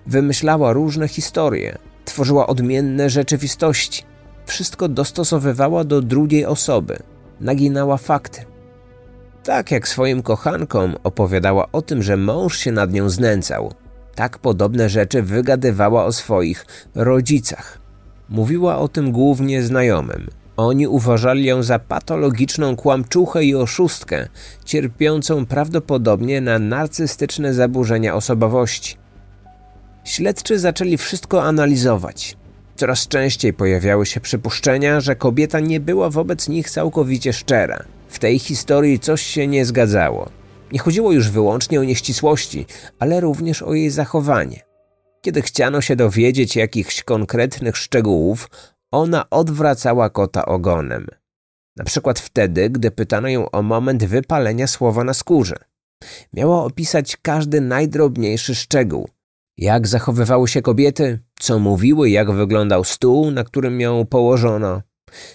Wymyślała 0.06 0.72
różne 0.72 1.08
historie, 1.08 1.78
tworzyła 2.04 2.46
odmienne 2.46 3.10
rzeczywistości. 3.10 4.02
Wszystko 4.46 4.88
dostosowywała 4.88 5.84
do 5.84 6.02
drugiej 6.02 6.46
osoby, 6.46 6.98
naginała 7.40 7.96
fakty. 7.96 8.44
Tak 9.42 9.70
jak 9.70 9.88
swoim 9.88 10.22
kochankom 10.22 10.96
opowiadała 11.04 11.66
o 11.72 11.82
tym, 11.82 12.02
że 12.02 12.16
mąż 12.16 12.58
się 12.58 12.72
nad 12.72 12.92
nią 12.92 13.10
znęcał, 13.10 13.74
tak 14.14 14.38
podobne 14.38 14.88
rzeczy 14.88 15.22
wygadywała 15.22 16.04
o 16.04 16.12
swoich 16.12 16.66
rodzicach. 16.94 17.78
Mówiła 18.28 18.78
o 18.78 18.88
tym 18.88 19.12
głównie 19.12 19.62
znajomym. 19.62 20.41
Oni 20.56 20.86
uważali 20.86 21.44
ją 21.44 21.62
za 21.62 21.78
patologiczną 21.78 22.76
kłamczuchę 22.76 23.44
i 23.44 23.54
oszustkę, 23.54 24.28
cierpiącą 24.64 25.46
prawdopodobnie 25.46 26.40
na 26.40 26.58
narcystyczne 26.58 27.54
zaburzenia 27.54 28.14
osobowości. 28.14 28.96
Śledczy 30.04 30.58
zaczęli 30.58 30.96
wszystko 30.96 31.42
analizować. 31.42 32.36
Coraz 32.76 33.08
częściej 33.08 33.52
pojawiały 33.52 34.06
się 34.06 34.20
przypuszczenia, 34.20 35.00
że 35.00 35.16
kobieta 35.16 35.60
nie 35.60 35.80
była 35.80 36.10
wobec 36.10 36.48
nich 36.48 36.70
całkowicie 36.70 37.32
szczera. 37.32 37.84
W 38.08 38.18
tej 38.18 38.38
historii 38.38 38.98
coś 38.98 39.22
się 39.22 39.46
nie 39.46 39.64
zgadzało. 39.64 40.30
Nie 40.72 40.78
chodziło 40.78 41.12
już 41.12 41.30
wyłącznie 41.30 41.80
o 41.80 41.84
nieścisłości, 41.84 42.66
ale 42.98 43.20
również 43.20 43.62
o 43.62 43.74
jej 43.74 43.90
zachowanie. 43.90 44.60
Kiedy 45.22 45.42
chciano 45.42 45.80
się 45.80 45.96
dowiedzieć 45.96 46.56
jakichś 46.56 47.02
konkretnych 47.02 47.76
szczegółów, 47.76 48.48
ona 48.92 49.30
odwracała 49.30 50.10
kota 50.10 50.46
ogonem. 50.46 51.06
Na 51.76 51.84
przykład 51.84 52.20
wtedy, 52.20 52.70
gdy 52.70 52.90
pytano 52.90 53.28
ją 53.28 53.50
o 53.50 53.62
moment 53.62 54.04
wypalenia 54.04 54.66
słowa 54.66 55.04
na 55.04 55.14
skórze. 55.14 55.56
Miała 56.32 56.64
opisać 56.64 57.16
każdy 57.16 57.60
najdrobniejszy 57.60 58.54
szczegół. 58.54 59.08
Jak 59.58 59.86
zachowywały 59.86 60.48
się 60.48 60.62
kobiety, 60.62 61.18
co 61.40 61.58
mówiły, 61.58 62.10
jak 62.10 62.30
wyglądał 62.30 62.84
stół, 62.84 63.30
na 63.30 63.44
którym 63.44 63.80
ją 63.80 64.06
położono. 64.06 64.82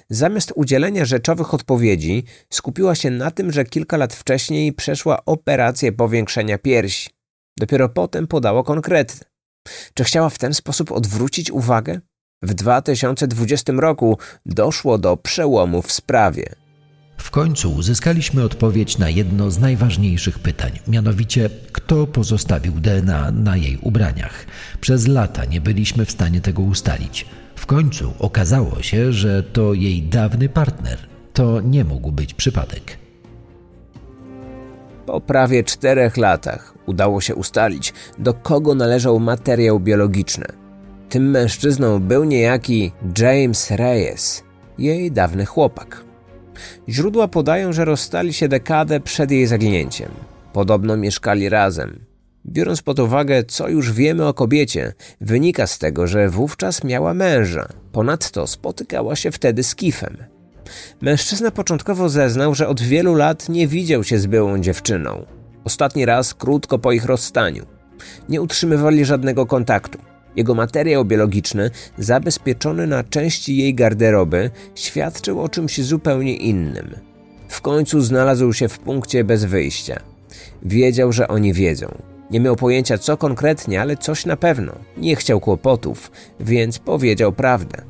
Zamiast 0.09 0.53
udzielenia 0.55 1.05
rzeczowych 1.05 1.53
odpowiedzi, 1.53 2.23
skupiła 2.49 2.95
się 2.95 3.11
na 3.11 3.31
tym, 3.31 3.51
że 3.51 3.65
kilka 3.65 3.97
lat 3.97 4.13
wcześniej 4.13 4.73
przeszła 4.73 5.25
operację 5.25 5.91
powiększenia 5.91 6.57
piersi. 6.57 7.09
Dopiero 7.59 7.89
potem 7.89 8.27
podała 8.27 8.63
konkrety. 8.63 9.17
Czy 9.93 10.03
chciała 10.03 10.29
w 10.29 10.37
ten 10.37 10.53
sposób 10.53 10.91
odwrócić 10.91 11.51
uwagę? 11.51 11.99
W 12.41 12.53
2020 12.53 13.73
roku 13.73 14.17
doszło 14.45 14.97
do 14.97 15.17
przełomu 15.17 15.81
w 15.81 15.91
sprawie. 15.91 16.55
W 17.17 17.31
końcu 17.31 17.71
uzyskaliśmy 17.73 18.43
odpowiedź 18.43 18.97
na 18.97 19.09
jedno 19.09 19.51
z 19.51 19.59
najważniejszych 19.59 20.39
pytań, 20.39 20.71
mianowicie 20.87 21.49
kto 21.71 22.07
pozostawił 22.07 22.73
DNA 22.73 23.31
na 23.31 23.57
jej 23.57 23.77
ubraniach. 23.81 24.45
Przez 24.81 25.07
lata 25.07 25.45
nie 25.45 25.61
byliśmy 25.61 26.05
w 26.05 26.11
stanie 26.11 26.41
tego 26.41 26.61
ustalić. 26.61 27.25
W 27.55 27.65
końcu 27.65 28.13
okazało 28.19 28.81
się, 28.81 29.13
że 29.13 29.43
to 29.43 29.73
jej 29.73 30.03
dawny 30.03 30.49
partner. 30.49 30.97
To 31.33 31.61
nie 31.61 31.83
mógł 31.83 32.11
być 32.11 32.33
przypadek. 32.33 32.97
Po 35.05 35.21
prawie 35.21 35.63
czterech 35.63 36.17
latach 36.17 36.73
udało 36.85 37.21
się 37.21 37.35
ustalić, 37.35 37.93
do 38.19 38.33
kogo 38.33 38.75
należał 38.75 39.19
materiał 39.19 39.79
biologiczny. 39.79 40.45
Tym 41.09 41.29
mężczyzną 41.29 41.99
był 41.99 42.23
niejaki 42.23 42.91
James 43.19 43.71
Reyes, 43.71 44.43
jej 44.77 45.11
dawny 45.11 45.45
chłopak. 45.45 46.03
Źródła 46.89 47.27
podają, 47.27 47.73
że 47.73 47.85
rozstali 47.85 48.33
się 48.33 48.47
dekadę 48.47 48.99
przed 48.99 49.31
jej 49.31 49.47
zaginięciem. 49.47 50.11
Podobno 50.53 50.97
mieszkali 50.97 51.49
razem. 51.49 51.99
Biorąc 52.45 52.81
pod 52.81 52.99
uwagę, 52.99 53.43
co 53.43 53.69
już 53.69 53.91
wiemy 53.91 54.25
o 54.25 54.33
kobiecie, 54.33 54.93
wynika 55.21 55.67
z 55.67 55.79
tego, 55.79 56.07
że 56.07 56.29
wówczas 56.29 56.83
miała 56.83 57.13
męża. 57.13 57.67
Ponadto 57.91 58.47
spotykała 58.47 59.15
się 59.15 59.31
wtedy 59.31 59.63
z 59.63 59.75
Kifem. 59.75 60.17
Mężczyzna 61.01 61.51
początkowo 61.51 62.09
zeznał, 62.09 62.55
że 62.55 62.67
od 62.67 62.81
wielu 62.81 63.15
lat 63.15 63.49
nie 63.49 63.67
widział 63.67 64.03
się 64.03 64.19
z 64.19 64.25
byłą 64.25 64.59
dziewczyną. 64.59 65.25
Ostatni 65.63 66.05
raz 66.05 66.33
krótko 66.33 66.79
po 66.79 66.91
ich 66.91 67.05
rozstaniu. 67.05 67.65
Nie 68.29 68.41
utrzymywali 68.41 69.05
żadnego 69.05 69.45
kontaktu. 69.45 69.99
Jego 70.37 70.55
materiał 70.55 71.05
biologiczny, 71.05 71.71
zabezpieczony 71.97 72.87
na 72.87 73.03
części 73.03 73.57
jej 73.57 73.75
garderoby, 73.75 74.51
świadczył 74.75 75.41
o 75.41 75.49
czymś 75.49 75.81
zupełnie 75.81 76.35
innym. 76.35 76.95
W 77.47 77.61
końcu 77.61 78.01
znalazł 78.01 78.53
się 78.53 78.69
w 78.69 78.79
punkcie 78.79 79.23
bez 79.23 79.45
wyjścia. 79.45 79.99
Wiedział, 80.63 81.11
że 81.11 81.27
oni 81.27 81.53
wiedzą. 81.53 81.87
Nie 82.31 82.39
miał 82.39 82.55
pojęcia 82.55 82.97
co 82.97 83.17
konkretnie, 83.17 83.81
ale 83.81 83.97
coś 83.97 84.25
na 84.25 84.37
pewno. 84.37 84.71
Nie 84.97 85.15
chciał 85.15 85.39
kłopotów, 85.39 86.11
więc 86.39 86.79
powiedział 86.79 87.31
prawdę. 87.31 87.81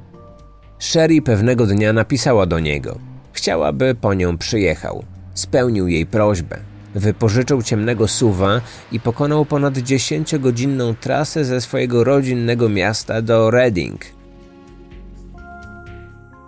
Sherry 0.80 1.22
pewnego 1.22 1.66
dnia 1.66 1.94
napisała 1.94 2.46
do 2.46 2.60
niego. 2.60 3.00
Chciałaby 3.34 3.96
po 4.02 4.14
nią 4.14 4.38
przyjechał. 4.38 5.04
Spełnił 5.34 5.88
jej 5.88 6.06
prośbę. 6.06 6.58
Wypożyczył 6.98 7.62
ciemnego 7.62 8.08
suwa 8.08 8.62
i 8.92 9.00
pokonał 9.00 9.46
ponad 9.46 9.74
10-godzinną 9.74 10.96
trasę 10.96 11.46
ze 11.46 11.62
swojego 11.62 12.04
rodzinnego 12.04 12.70
miasta 12.70 13.22
do 13.22 13.52
Reading. 13.52 14.06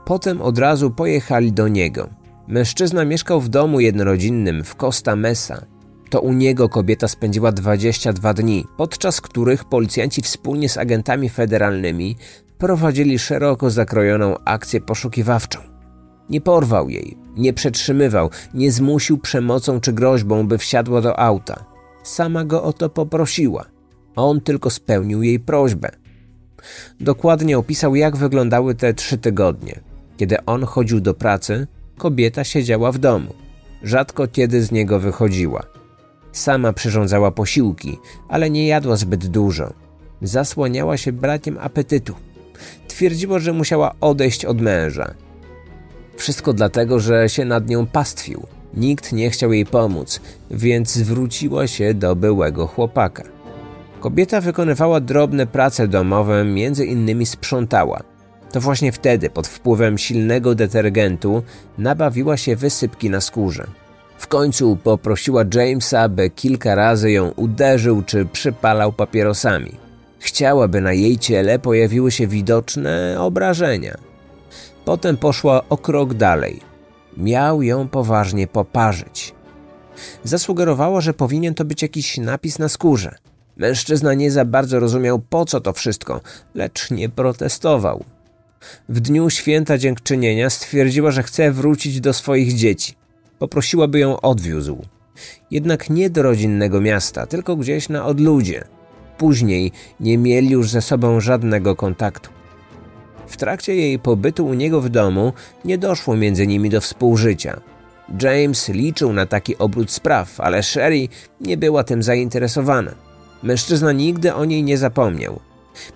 Potem 0.05 0.41
od 0.41 0.57
razu 0.57 0.91
pojechali 0.91 1.51
do 1.51 1.67
niego. 1.67 2.09
Mężczyzna 2.47 3.05
mieszkał 3.05 3.41
w 3.41 3.49
domu 3.49 3.79
jednorodzinnym 3.79 4.63
w 4.63 4.75
Costa 4.75 5.15
Mesa. 5.15 5.65
To 6.09 6.21
u 6.21 6.33
niego 6.33 6.69
kobieta 6.69 7.07
spędziła 7.07 7.51
22 7.51 8.33
dni, 8.33 8.65
podczas 8.77 9.21
których 9.21 9.65
policjanci 9.65 10.21
wspólnie 10.21 10.69
z 10.69 10.77
agentami 10.77 11.29
federalnymi 11.29 12.15
prowadzili 12.57 13.19
szeroko 13.19 13.69
zakrojoną 13.69 14.35
akcję 14.45 14.81
poszukiwawczą. 14.81 15.59
Nie 16.29 16.41
porwał 16.41 16.89
jej, 16.89 17.17
nie 17.39 17.53
przetrzymywał, 17.53 18.29
nie 18.53 18.71
zmusił 18.71 19.17
przemocą 19.17 19.79
czy 19.79 19.93
groźbą, 19.93 20.47
by 20.47 20.57
wsiadła 20.57 21.01
do 21.01 21.19
auta. 21.19 21.65
Sama 22.03 22.45
go 22.45 22.63
o 22.63 22.73
to 22.73 22.89
poprosiła. 22.89 23.65
On 24.15 24.41
tylko 24.41 24.69
spełnił 24.69 25.23
jej 25.23 25.39
prośbę. 25.39 25.89
Dokładnie 26.99 27.57
opisał, 27.57 27.95
jak 27.95 28.17
wyglądały 28.17 28.75
te 28.75 28.93
trzy 28.93 29.17
tygodnie. 29.17 29.79
Kiedy 30.17 30.45
on 30.45 30.63
chodził 30.63 30.99
do 30.99 31.13
pracy, 31.13 31.67
kobieta 31.97 32.43
siedziała 32.43 32.91
w 32.91 32.97
domu. 32.97 33.33
Rzadko 33.83 34.27
kiedy 34.27 34.63
z 34.63 34.71
niego 34.71 34.99
wychodziła. 34.99 35.63
Sama 36.31 36.73
przyrządzała 36.73 37.31
posiłki, 37.31 37.97
ale 38.29 38.49
nie 38.49 38.67
jadła 38.67 38.95
zbyt 38.95 39.27
dużo. 39.27 39.73
Zasłaniała 40.21 40.97
się 40.97 41.11
brakiem 41.11 41.57
apetytu. 41.61 42.13
Twierdziła, 42.87 43.39
że 43.39 43.53
musiała 43.53 43.95
odejść 44.01 44.45
od 44.45 44.61
męża. 44.61 45.13
Wszystko 46.19 46.53
dlatego, 46.53 46.99
że 46.99 47.29
się 47.29 47.45
nad 47.45 47.69
nią 47.69 47.85
pastwił. 47.85 48.47
Nikt 48.73 49.11
nie 49.11 49.29
chciał 49.29 49.53
jej 49.53 49.65
pomóc, 49.65 50.21
więc 50.51 50.91
zwróciła 50.91 51.67
się 51.67 51.93
do 51.93 52.15
byłego 52.15 52.67
chłopaka. 52.67 53.23
Kobieta 53.99 54.41
wykonywała 54.41 54.99
drobne 54.99 55.47
prace 55.47 55.87
domowe, 55.87 56.45
między 56.45 56.85
innymi 56.85 57.25
sprzątała. 57.25 58.03
To 58.51 58.61
właśnie 58.61 58.91
wtedy, 58.91 59.29
pod 59.29 59.47
wpływem 59.47 59.97
silnego 59.97 60.55
detergentu, 60.55 61.43
nabawiła 61.77 62.37
się 62.37 62.55
wysypki 62.55 63.09
na 63.09 63.21
skórze. 63.21 63.67
W 64.17 64.27
końcu 64.27 64.77
poprosiła 64.83 65.43
Jamesa, 65.53 66.09
by 66.09 66.29
kilka 66.29 66.75
razy 66.75 67.11
ją 67.11 67.31
uderzył 67.35 68.01
czy 68.01 68.25
przypalał 68.25 68.93
papierosami. 68.93 69.71
Chciałaby 70.19 70.81
na 70.81 70.93
jej 70.93 71.17
ciele 71.17 71.59
pojawiły 71.59 72.11
się 72.11 72.27
widoczne 72.27 73.15
obrażenia. 73.19 74.08
Potem 74.89 75.17
poszła 75.17 75.69
o 75.69 75.77
krok 75.77 76.13
dalej. 76.13 76.59
Miał 77.17 77.61
ją 77.61 77.87
poważnie 77.87 78.47
poparzyć. 78.47 79.33
Zasugerowała, 80.23 81.01
że 81.01 81.13
powinien 81.13 81.53
to 81.53 81.65
być 81.65 81.81
jakiś 81.81 82.17
napis 82.17 82.59
na 82.59 82.69
skórze. 82.69 83.15
Mężczyzna 83.57 84.13
nie 84.13 84.31
za 84.31 84.45
bardzo 84.45 84.79
rozumiał 84.79 85.19
po 85.19 85.45
co 85.45 85.61
to 85.61 85.73
wszystko, 85.73 86.21
lecz 86.55 86.91
nie 86.91 87.09
protestował. 87.09 88.03
W 88.89 88.99
dniu 88.99 89.29
święta 89.29 89.77
dziękczynienia 89.77 90.49
stwierdziła, 90.49 91.11
że 91.11 91.23
chce 91.23 91.51
wrócić 91.51 92.01
do 92.01 92.13
swoich 92.13 92.53
dzieci. 92.53 92.93
Poprosiła, 93.39 93.87
by 93.87 93.99
ją 93.99 94.21
odwiózł. 94.21 94.85
Jednak 95.51 95.89
nie 95.89 96.09
do 96.09 96.23
rodzinnego 96.23 96.81
miasta, 96.81 97.25
tylko 97.25 97.55
gdzieś 97.55 97.89
na 97.89 98.05
odludzie. 98.05 98.63
Później 99.17 99.71
nie 99.99 100.17
mieli 100.17 100.49
już 100.49 100.69
ze 100.69 100.81
sobą 100.81 101.19
żadnego 101.19 101.75
kontaktu. 101.75 102.38
W 103.29 103.37
trakcie 103.37 103.75
jej 103.75 103.99
pobytu 103.99 104.47
u 104.47 104.53
niego 104.53 104.81
w 104.81 104.89
domu 104.89 105.33
nie 105.65 105.77
doszło 105.77 106.15
między 106.15 106.47
nimi 106.47 106.69
do 106.69 106.81
współżycia. 106.81 107.61
James 108.21 108.69
liczył 108.69 109.13
na 109.13 109.25
taki 109.25 109.57
obrót 109.57 109.91
spraw, 109.91 110.39
ale 110.39 110.63
Sherry 110.63 111.07
nie 111.41 111.57
była 111.57 111.83
tym 111.83 112.03
zainteresowana. 112.03 112.91
Mężczyzna 113.43 113.91
nigdy 113.91 114.33
o 114.33 114.45
niej 114.45 114.63
nie 114.63 114.77
zapomniał. 114.77 115.39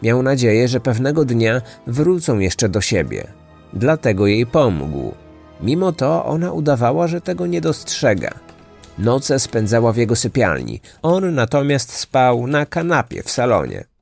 Miał 0.02 0.24
nadzieję, 0.24 0.68
że 0.68 0.80
pewnego 0.80 1.26
dnia 1.26 1.62
wrócą 1.88 2.40
jeszcze 2.40 2.70
do 2.70 2.82
siebie. 2.82 3.28
Dlatego 3.74 4.28
jej 4.28 4.46
pomógł. 4.46 5.14
Mimo 5.62 5.92
to 5.92 6.26
ona 6.26 6.52
udawała, 6.52 7.08
że 7.08 7.22
tego 7.22 7.48
nie 7.48 7.62
dostrzega. 7.62 8.34
Noce 8.98 9.40
spędzała 9.40 9.94
w 9.94 9.98
jego 9.98 10.16
sypialni, 10.16 10.82
on 11.02 11.36
natomiast 11.36 11.94
spał 11.94 12.48
na 12.48 12.66
kanapie 12.66 13.24
w 13.24 13.32
salonie. 13.32 13.93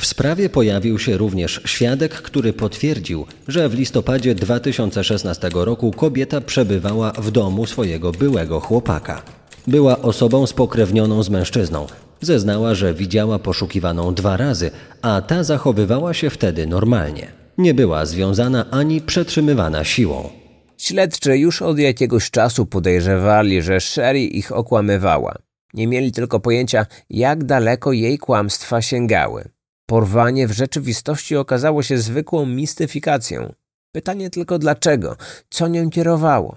W 0.00 0.06
sprawie 0.06 0.48
pojawił 0.48 0.98
się 0.98 1.16
również 1.16 1.60
świadek, 1.64 2.12
który 2.12 2.52
potwierdził, 2.52 3.26
że 3.48 3.68
w 3.68 3.74
listopadzie 3.74 4.34
2016 4.34 5.50
roku 5.54 5.90
kobieta 5.92 6.40
przebywała 6.40 7.12
w 7.12 7.30
domu 7.30 7.66
swojego 7.66 8.12
byłego 8.12 8.60
chłopaka. 8.60 9.22
Była 9.66 10.02
osobą 10.02 10.46
spokrewnioną 10.46 11.22
z 11.22 11.30
mężczyzną. 11.30 11.86
Zeznała, 12.20 12.74
że 12.74 12.94
widziała 12.94 13.38
poszukiwaną 13.38 14.14
dwa 14.14 14.36
razy, 14.36 14.70
a 15.02 15.20
ta 15.20 15.44
zachowywała 15.44 16.14
się 16.14 16.30
wtedy 16.30 16.66
normalnie. 16.66 17.32
Nie 17.58 17.74
była 17.74 18.06
związana 18.06 18.70
ani 18.70 19.00
przetrzymywana 19.00 19.84
siłą. 19.84 20.30
Śledczy 20.78 21.38
już 21.38 21.62
od 21.62 21.78
jakiegoś 21.78 22.30
czasu 22.30 22.66
podejrzewali, 22.66 23.62
że 23.62 23.80
Sherry 23.80 24.20
ich 24.20 24.52
okłamywała. 24.52 25.34
Nie 25.74 25.86
mieli 25.86 26.12
tylko 26.12 26.40
pojęcia, 26.40 26.86
jak 27.10 27.44
daleko 27.44 27.92
jej 27.92 28.18
kłamstwa 28.18 28.82
sięgały. 28.82 29.54
Porwanie 29.86 30.48
w 30.48 30.52
rzeczywistości 30.52 31.36
okazało 31.36 31.82
się 31.82 31.98
zwykłą 31.98 32.46
mistyfikacją. 32.46 33.52
Pytanie 33.92 34.30
tylko 34.30 34.58
dlaczego, 34.58 35.16
co 35.50 35.68
nią 35.68 35.90
kierowało. 35.90 36.56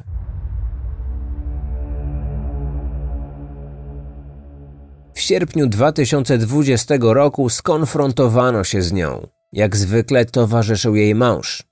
W 5.13 5.19
sierpniu 5.19 5.67
2020 5.67 6.95
roku 7.01 7.49
skonfrontowano 7.49 8.63
się 8.63 8.81
z 8.81 8.93
nią. 8.93 9.27
Jak 9.53 9.75
zwykle 9.75 10.25
towarzyszył 10.25 10.95
jej 10.95 11.15
mąż. 11.15 11.63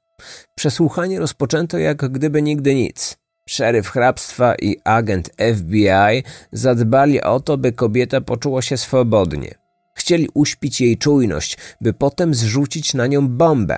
Przesłuchanie 0.55 1.19
rozpoczęto 1.19 1.77
jak 1.77 1.97
gdyby 1.97 2.41
nigdy 2.41 2.75
nic. 2.75 3.17
Szeryf 3.49 3.89
hrabstwa 3.89 4.55
i 4.55 4.75
agent 4.83 5.29
FBI 5.55 6.23
zadbali 6.51 7.21
o 7.21 7.39
to, 7.39 7.57
by 7.57 7.71
kobieta 7.71 8.21
poczuła 8.21 8.61
się 8.61 8.77
swobodnie. 8.77 9.64
Chcieli 9.97 10.29
uśpić 10.33 10.81
jej 10.81 10.97
czujność, 10.97 11.57
by 11.81 11.93
potem 11.93 12.33
zrzucić 12.33 12.93
na 12.93 13.07
nią 13.07 13.27
bombę. 13.27 13.77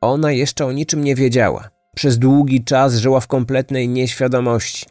Ona 0.00 0.32
jeszcze 0.32 0.66
o 0.66 0.72
niczym 0.72 1.04
nie 1.04 1.14
wiedziała. 1.14 1.70
Przez 1.94 2.18
długi 2.18 2.64
czas 2.64 2.94
żyła 2.94 3.20
w 3.20 3.26
kompletnej 3.26 3.88
nieświadomości. 3.88 4.86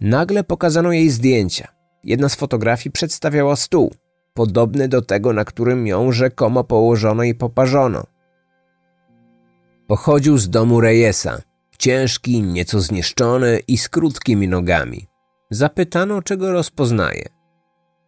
Nagle 0.00 0.44
pokazano 0.44 0.92
jej 0.92 1.10
zdjęcia. 1.10 1.68
Jedna 2.04 2.28
z 2.28 2.34
fotografii 2.34 2.92
przedstawiała 2.92 3.56
stół, 3.56 3.94
podobny 4.34 4.88
do 4.88 5.02
tego, 5.02 5.32
na 5.32 5.44
którym 5.44 5.86
ją 5.86 6.12
rzekomo 6.12 6.64
położono 6.64 7.22
i 7.22 7.34
poparzono. 7.34 8.04
Pochodził 9.86 10.38
z 10.38 10.50
domu 10.50 10.80
Reyesa, 10.80 11.42
ciężki, 11.78 12.42
nieco 12.42 12.80
zniszczony 12.80 13.60
i 13.68 13.78
z 13.78 13.88
krótkimi 13.88 14.48
nogami. 14.48 15.06
Zapytano, 15.50 16.22
czego 16.22 16.52
rozpoznaje. 16.52 17.37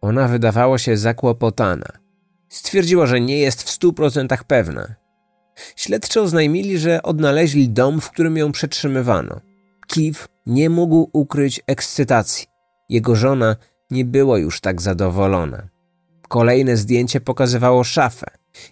Ona 0.01 0.27
wydawała 0.27 0.77
się 0.77 0.97
zakłopotana. 0.97 1.87
Stwierdziła, 2.49 3.05
że 3.05 3.21
nie 3.21 3.39
jest 3.39 3.63
w 3.63 3.69
stu 3.69 3.93
procentach 3.93 4.43
pewna. 4.43 4.95
Śledczy 5.75 6.21
oznajmili, 6.21 6.77
że 6.77 7.03
odnaleźli 7.03 7.69
dom, 7.69 8.01
w 8.01 8.11
którym 8.11 8.37
ją 8.37 8.51
przetrzymywano. 8.51 9.41
Kiv 9.87 10.19
nie 10.45 10.69
mógł 10.69 11.09
ukryć 11.13 11.61
ekscytacji. 11.67 12.47
Jego 12.89 13.15
żona 13.15 13.55
nie 13.91 14.05
była 14.05 14.39
już 14.39 14.61
tak 14.61 14.81
zadowolona. 14.81 15.67
Kolejne 16.27 16.77
zdjęcie 16.77 17.21
pokazywało 17.21 17.83
szafę, 17.83 18.27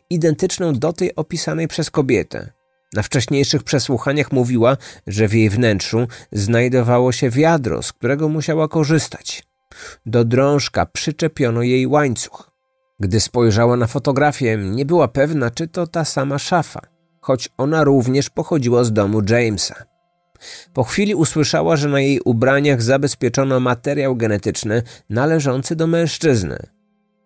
identyczną 0.09 0.73
do 0.73 0.93
tej 0.93 1.15
opisanej 1.15 1.67
przez 1.67 1.91
kobietę. 1.91 2.49
Na 2.93 3.03
wcześniejszych 3.03 3.63
przesłuchaniach 3.63 4.31
mówiła, 4.31 4.77
że 5.07 5.27
w 5.27 5.33
jej 5.33 5.49
wnętrzu 5.49 6.07
znajdowało 6.31 7.11
się 7.11 7.29
wiadro, 7.29 7.83
z 7.83 7.93
którego 7.93 8.29
musiała 8.29 8.67
korzystać. 8.67 9.48
Do 10.05 10.25
drążka 10.25 10.85
przyczepiono 10.85 11.61
jej 11.61 11.87
łańcuch. 11.87 12.51
Gdy 12.99 13.19
spojrzała 13.19 13.75
na 13.75 13.87
fotografię, 13.87 14.57
nie 14.57 14.85
była 14.85 15.07
pewna, 15.07 15.51
czy 15.51 15.67
to 15.67 15.87
ta 15.87 16.05
sama 16.05 16.39
szafa, 16.39 16.79
choć 17.21 17.49
ona 17.57 17.83
również 17.83 18.29
pochodziła 18.29 18.83
z 18.83 18.93
domu 18.93 19.21
Jamesa. 19.29 19.75
Po 20.73 20.83
chwili 20.83 21.15
usłyszała, 21.15 21.77
że 21.77 21.89
na 21.89 22.01
jej 22.01 22.19
ubraniach 22.25 22.81
zabezpieczono 22.81 23.59
materiał 23.59 24.15
genetyczny 24.15 24.83
należący 25.09 25.75
do 25.75 25.87
mężczyzny. 25.87 26.57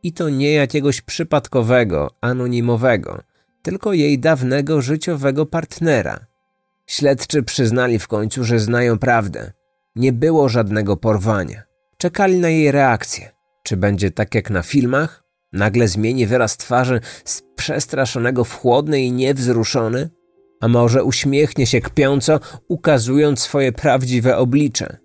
I 0.04 0.14
to 0.14 0.30
nie 0.30 0.51
jakiegoś 0.51 1.01
przypadkowego, 1.01 2.10
anonimowego, 2.22 3.22
tylko 3.62 3.93
jej 3.93 4.20
dawnego 4.20 4.82
życiowego 4.82 5.45
partnera. 5.45 6.26
Śledczy 6.88 7.43
przyznali 7.43 7.99
w 7.99 8.08
końcu, 8.08 8.43
że 8.43 8.60
znają 8.60 8.99
prawdę. 8.99 9.51
Nie 9.95 10.14
było 10.14 10.49
żadnego 10.49 10.97
porwania. 10.97 11.64
Czekali 12.04 12.39
na 12.39 12.49
jej 12.49 12.72
reakcję. 12.72 13.32
Czy 13.64 13.78
będzie 13.78 14.12
tak 14.12 14.36
jak 14.36 14.49
na 14.49 14.62
filmach? 14.62 15.24
Nagle 15.54 15.88
zmieni 15.88 16.28
wyraz 16.28 16.58
twarzy 16.58 16.99
z 17.26 17.41
przestraszonego 17.56 18.43
w 18.43 18.54
chłodny 18.54 19.01
i 19.01 19.12
niewzruszony? 19.12 20.10
A 20.62 20.68
może 20.68 21.04
uśmiechnie 21.04 21.68
się 21.68 21.82
kpiąco, 21.82 22.39
ukazując 22.68 23.39
swoje 23.39 23.72
prawdziwe 23.72 24.38
oblicze? 24.38 24.97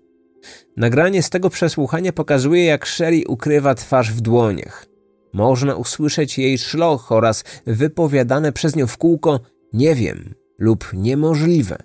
Nagranie 0.76 1.22
z 1.22 1.30
tego 1.30 1.50
przesłuchania 1.50 2.12
pokazuje, 2.12 2.64
jak 2.64 2.86
Sherry 2.86 3.22
ukrywa 3.28 3.74
twarz 3.74 4.12
w 4.12 4.20
dłoniach. 4.20 4.86
Można 5.32 5.74
usłyszeć 5.74 6.38
jej 6.38 6.58
szloch 6.58 7.12
oraz 7.12 7.44
wypowiadane 7.66 8.52
przez 8.52 8.76
nią 8.76 8.86
w 8.86 8.98
kółko 8.98 9.40
nie 9.72 9.94
wiem 9.94 10.34
lub 10.58 10.90
niemożliwe. 10.92 11.76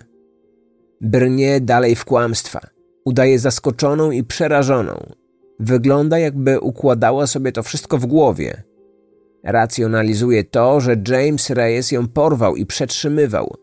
Brnie 1.00 1.60
dalej 1.60 1.96
w 1.96 2.04
kłamstwa. 2.04 2.73
Udaje 3.04 3.38
zaskoczoną 3.38 4.10
i 4.10 4.24
przerażoną. 4.24 5.14
Wygląda 5.60 6.18
jakby 6.18 6.60
układała 6.60 7.26
sobie 7.26 7.52
to 7.52 7.62
wszystko 7.62 7.98
w 7.98 8.06
głowie. 8.06 8.62
Racjonalizuje 9.44 10.44
to, 10.44 10.80
że 10.80 10.96
James 11.08 11.50
Reyes 11.50 11.92
ją 11.92 12.08
porwał 12.08 12.56
i 12.56 12.66
przetrzymywał. 12.66 13.54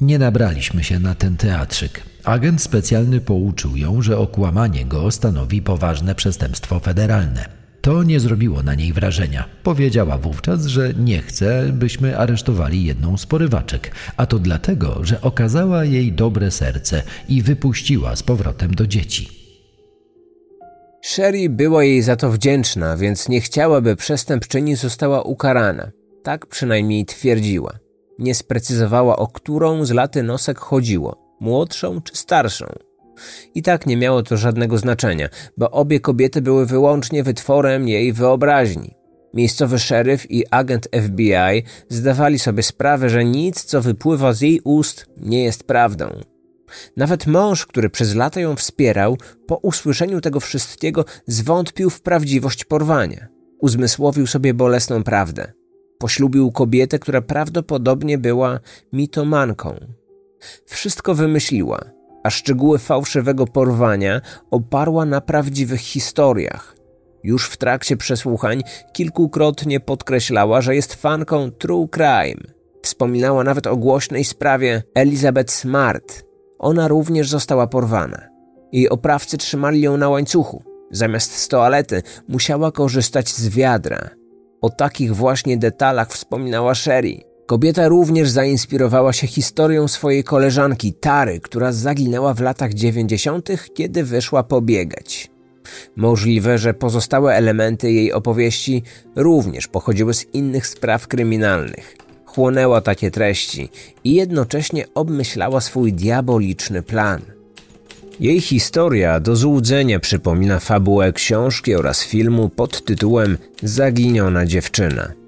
Nie 0.00 0.18
nabraliśmy 0.18 0.84
się 0.84 0.98
na 0.98 1.14
ten 1.14 1.36
teatrzyk. 1.36 2.02
Agent 2.24 2.62
specjalny 2.62 3.20
pouczył 3.20 3.76
ją, 3.76 4.02
że 4.02 4.18
okłamanie 4.18 4.84
go 4.84 5.10
stanowi 5.10 5.62
poważne 5.62 6.14
przestępstwo 6.14 6.80
federalne. 6.80 7.63
To 7.84 8.02
nie 8.02 8.20
zrobiło 8.20 8.62
na 8.62 8.74
niej 8.74 8.92
wrażenia. 8.92 9.48
Powiedziała 9.62 10.18
wówczas, 10.18 10.66
że 10.66 10.94
nie 10.94 11.22
chce, 11.22 11.70
byśmy 11.72 12.18
aresztowali 12.18 12.84
jedną 12.84 13.16
z 13.16 13.26
porywaczek, 13.26 13.90
a 14.16 14.26
to 14.26 14.38
dlatego, 14.38 14.98
że 15.02 15.20
okazała 15.20 15.84
jej 15.84 16.12
dobre 16.12 16.50
serce 16.50 17.02
i 17.28 17.42
wypuściła 17.42 18.16
z 18.16 18.22
powrotem 18.22 18.74
do 18.74 18.86
dzieci. 18.86 19.28
Sherry 21.02 21.48
była 21.48 21.84
jej 21.84 22.02
za 22.02 22.16
to 22.16 22.30
wdzięczna, 22.30 22.96
więc 22.96 23.28
nie 23.28 23.40
chciała, 23.40 23.80
by 23.80 23.96
przestępczyni 23.96 24.76
została 24.76 25.22
ukarana. 25.22 25.90
Tak 26.22 26.46
przynajmniej 26.46 27.04
twierdziła. 27.04 27.78
Nie 28.18 28.34
sprecyzowała, 28.34 29.16
o 29.16 29.26
którą 29.26 29.84
z 29.84 29.90
laty 29.90 30.22
nosek 30.22 30.58
chodziło 30.58 31.36
młodszą 31.40 32.00
czy 32.00 32.16
starszą. 32.16 32.66
I 33.54 33.62
tak 33.62 33.86
nie 33.86 33.96
miało 33.96 34.22
to 34.22 34.36
żadnego 34.36 34.78
znaczenia, 34.78 35.28
bo 35.56 35.70
obie 35.70 36.00
kobiety 36.00 36.42
były 36.42 36.66
wyłącznie 36.66 37.22
wytworem 37.22 37.88
jej 37.88 38.12
wyobraźni. 38.12 38.94
Miejscowy 39.34 39.78
szeryf 39.78 40.30
i 40.30 40.44
agent 40.50 40.88
FBI 41.04 41.62
zdawali 41.88 42.38
sobie 42.38 42.62
sprawę, 42.62 43.10
że 43.10 43.24
nic, 43.24 43.64
co 43.64 43.82
wypływa 43.82 44.32
z 44.32 44.40
jej 44.40 44.60
ust, 44.64 45.06
nie 45.16 45.44
jest 45.44 45.64
prawdą. 45.64 46.20
Nawet 46.96 47.26
mąż, 47.26 47.66
który 47.66 47.90
przez 47.90 48.14
lata 48.14 48.40
ją 48.40 48.56
wspierał, 48.56 49.16
po 49.46 49.56
usłyszeniu 49.56 50.20
tego 50.20 50.40
wszystkiego 50.40 51.04
zwątpił 51.26 51.90
w 51.90 52.00
prawdziwość 52.00 52.64
porwania. 52.64 53.28
Uzmysłowił 53.60 54.26
sobie 54.26 54.54
bolesną 54.54 55.02
prawdę. 55.02 55.52
Poślubił 55.98 56.52
kobietę, 56.52 56.98
która 56.98 57.22
prawdopodobnie 57.22 58.18
była 58.18 58.60
mitomanką. 58.92 59.74
Wszystko 60.66 61.14
wymyśliła, 61.14 61.80
a 62.24 62.30
szczegóły 62.30 62.78
fałszywego 62.78 63.46
porwania 63.46 64.20
oparła 64.50 65.04
na 65.04 65.20
prawdziwych 65.20 65.80
historiach. 65.80 66.76
Już 67.24 67.48
w 67.48 67.56
trakcie 67.56 67.96
przesłuchań 67.96 68.62
kilkukrotnie 68.92 69.80
podkreślała, 69.80 70.60
że 70.60 70.74
jest 70.74 70.94
fanką 70.94 71.50
True 71.50 71.88
Crime. 71.88 72.40
Wspominała 72.82 73.44
nawet 73.44 73.66
o 73.66 73.76
głośnej 73.76 74.24
sprawie 74.24 74.82
Elizabeth 74.94 75.52
Smart. 75.52 76.24
Ona 76.58 76.88
również 76.88 77.30
została 77.30 77.66
porwana. 77.66 78.28
Jej 78.72 78.88
oprawcy 78.88 79.38
trzymali 79.38 79.80
ją 79.80 79.96
na 79.96 80.08
łańcuchu. 80.08 80.62
Zamiast 80.90 81.32
z 81.32 81.48
toalety 81.48 82.02
musiała 82.28 82.72
korzystać 82.72 83.28
z 83.28 83.48
wiadra. 83.48 84.10
O 84.60 84.70
takich 84.70 85.16
właśnie 85.16 85.56
detalach 85.56 86.12
wspominała 86.12 86.74
Sherry. 86.74 87.33
Kobieta 87.46 87.88
również 87.88 88.30
zainspirowała 88.30 89.12
się 89.12 89.26
historią 89.26 89.88
swojej 89.88 90.24
koleżanki 90.24 90.92
Tary, 90.92 91.40
która 91.40 91.72
zaginęła 91.72 92.34
w 92.34 92.40
latach 92.40 92.74
90., 92.74 93.48
kiedy 93.74 94.04
wyszła 94.04 94.42
pobiegać. 94.42 95.30
Możliwe, 95.96 96.58
że 96.58 96.74
pozostałe 96.74 97.34
elementy 97.34 97.92
jej 97.92 98.12
opowieści 98.12 98.82
również 99.16 99.68
pochodziły 99.68 100.14
z 100.14 100.34
innych 100.34 100.66
spraw 100.66 101.08
kryminalnych. 101.08 101.96
Chłonęła 102.24 102.80
takie 102.80 103.10
treści 103.10 103.68
i 104.04 104.14
jednocześnie 104.14 104.84
obmyślała 104.94 105.60
swój 105.60 105.92
diaboliczny 105.92 106.82
plan. 106.82 107.20
Jej 108.20 108.40
historia 108.40 109.20
do 109.20 109.36
złudzenia 109.36 110.00
przypomina 110.00 110.60
fabułę 110.60 111.12
książki 111.12 111.74
oraz 111.74 112.02
filmu 112.02 112.48
pod 112.48 112.84
tytułem 112.84 113.38
Zaginiona 113.62 114.46
dziewczyna. 114.46 115.23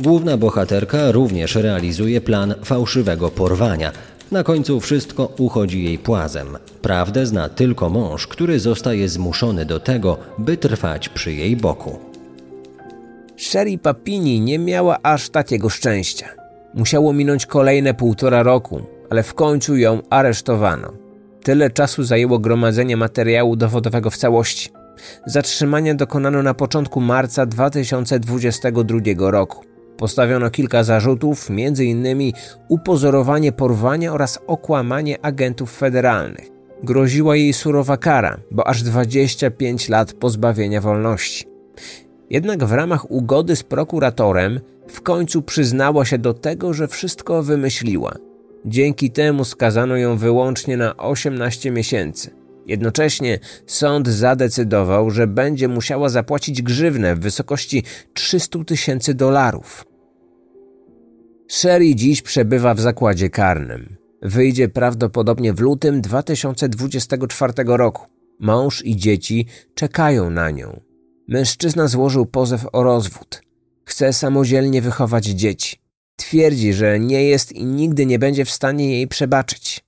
Główna 0.00 0.36
bohaterka 0.36 1.12
również 1.12 1.54
realizuje 1.54 2.20
plan 2.20 2.54
fałszywego 2.64 3.28
porwania. 3.28 3.92
Na 4.32 4.42
końcu 4.42 4.80
wszystko 4.80 5.32
uchodzi 5.38 5.84
jej 5.84 5.98
płazem. 5.98 6.46
Prawdę 6.82 7.26
zna 7.26 7.48
tylko 7.48 7.90
mąż, 7.90 8.26
który 8.26 8.60
zostaje 8.60 9.08
zmuszony 9.08 9.64
do 9.64 9.80
tego, 9.80 10.18
by 10.38 10.56
trwać 10.56 11.08
przy 11.08 11.32
jej 11.32 11.56
boku. 11.56 11.98
Sherry 13.36 13.78
Papini 13.78 14.40
nie 14.40 14.58
miała 14.58 14.98
aż 15.02 15.28
takiego 15.28 15.68
szczęścia. 15.68 16.28
Musiało 16.74 17.12
minąć 17.12 17.46
kolejne 17.46 17.94
półtora 17.94 18.42
roku, 18.42 18.82
ale 19.10 19.22
w 19.22 19.34
końcu 19.34 19.76
ją 19.76 20.02
aresztowano. 20.10 20.92
Tyle 21.42 21.70
czasu 21.70 22.02
zajęło 22.02 22.38
gromadzenie 22.38 22.96
materiału 22.96 23.56
dowodowego 23.56 24.10
w 24.10 24.16
całości. 24.16 24.70
Zatrzymania 25.26 25.94
dokonano 25.94 26.42
na 26.42 26.54
początku 26.54 27.00
marca 27.00 27.46
2022 27.46 29.30
roku. 29.30 29.69
Postawiono 30.00 30.50
kilka 30.50 30.84
zarzutów, 30.84 31.50
m.in. 31.50 32.32
upozorowanie 32.68 33.52
porwania 33.52 34.12
oraz 34.12 34.38
okłamanie 34.46 35.24
agentów 35.24 35.76
federalnych. 35.76 36.48
Groziła 36.82 37.36
jej 37.36 37.52
surowa 37.52 37.96
kara, 37.96 38.40
bo 38.50 38.66
aż 38.66 38.82
25 38.82 39.88
lat 39.88 40.12
pozbawienia 40.12 40.80
wolności. 40.80 41.44
Jednak 42.30 42.64
w 42.64 42.72
ramach 42.72 43.10
ugody 43.10 43.56
z 43.56 43.62
prokuratorem 43.62 44.60
w 44.88 45.00
końcu 45.00 45.42
przyznała 45.42 46.04
się 46.04 46.18
do 46.18 46.34
tego, 46.34 46.74
że 46.74 46.88
wszystko 46.88 47.42
wymyśliła. 47.42 48.12
Dzięki 48.64 49.10
temu 49.10 49.44
skazano 49.44 49.96
ją 49.96 50.16
wyłącznie 50.16 50.76
na 50.76 50.96
18 50.96 51.70
miesięcy. 51.70 52.30
Jednocześnie 52.66 53.38
sąd 53.66 54.08
zadecydował, 54.08 55.10
że 55.10 55.26
będzie 55.26 55.68
musiała 55.68 56.08
zapłacić 56.08 56.62
grzywnę 56.62 57.14
w 57.14 57.20
wysokości 57.20 57.82
300 58.14 58.64
tysięcy 58.64 59.14
dolarów. 59.14 59.89
Sherry 61.50 61.94
dziś 61.94 62.22
przebywa 62.22 62.74
w 62.74 62.80
zakładzie 62.80 63.30
karnym. 63.30 63.96
Wyjdzie 64.22 64.68
prawdopodobnie 64.68 65.52
w 65.52 65.60
lutym 65.60 66.00
2024 66.00 67.52
roku. 67.66 68.06
Mąż 68.40 68.84
i 68.84 68.96
dzieci 68.96 69.46
czekają 69.74 70.30
na 70.30 70.50
nią. 70.50 70.80
Mężczyzna 71.28 71.88
złożył 71.88 72.26
pozew 72.26 72.66
o 72.72 72.82
rozwód. 72.82 73.42
Chce 73.84 74.12
samodzielnie 74.12 74.82
wychować 74.82 75.24
dzieci. 75.24 75.76
Twierdzi, 76.16 76.72
że 76.72 77.00
nie 77.00 77.24
jest 77.24 77.52
i 77.52 77.64
nigdy 77.64 78.06
nie 78.06 78.18
będzie 78.18 78.44
w 78.44 78.50
stanie 78.50 78.90
jej 78.92 79.08
przebaczyć. 79.08 79.84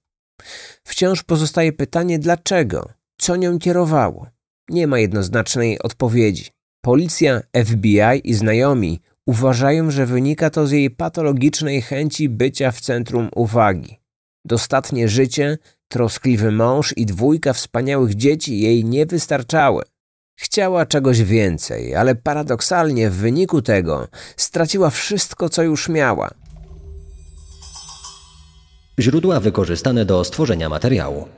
Wciąż 0.85 1.23
pozostaje 1.23 1.73
pytanie 1.73 2.19
dlaczego, 2.19 2.89
co 3.19 3.37
nią 3.37 3.59
kierowało. 3.59 4.27
Nie 4.69 4.87
ma 4.87 4.99
jednoznacznej 4.99 5.79
odpowiedzi. 5.79 6.51
Policja, 6.81 7.41
FBI 7.65 8.21
i 8.25 8.35
znajomi 8.35 9.01
uważają, 9.27 9.91
że 9.91 10.07
wynika 10.07 10.51
to 10.51 10.67
z 10.67 10.71
jej 10.71 10.91
patologicznej 10.91 11.83
chęci 11.83 12.29
bycia 12.29 12.71
w 12.71 12.81
centrum 12.81 13.29
uwagi. 13.35 14.01
Dostatnie 14.45 15.09
życie, 15.09 15.59
troskliwy 15.89 16.53
mąż 16.53 16.95
i 16.97 17.07
dwójka 17.07 17.53
wspaniałych 17.53 18.15
dzieci 18.15 18.61
jej 18.61 18.85
nie 18.85 19.07
wystarczały. 19.07 19.83
Chciała 20.37 20.87
czegoś 20.87 21.23
więcej, 21.23 21.95
ale 21.95 22.15
paradoksalnie 22.15 23.11
w 23.11 23.15
wyniku 23.15 23.63
tego 23.63 24.09
straciła 24.37 24.91
wszystko, 24.91 25.49
co 25.49 25.63
już 25.63 25.89
miała. 25.89 26.31
Źródła 29.01 29.41
wykorzystane 29.41 30.05
do 30.05 30.25
stworzenia 30.25 30.69
materiału. 30.69 31.29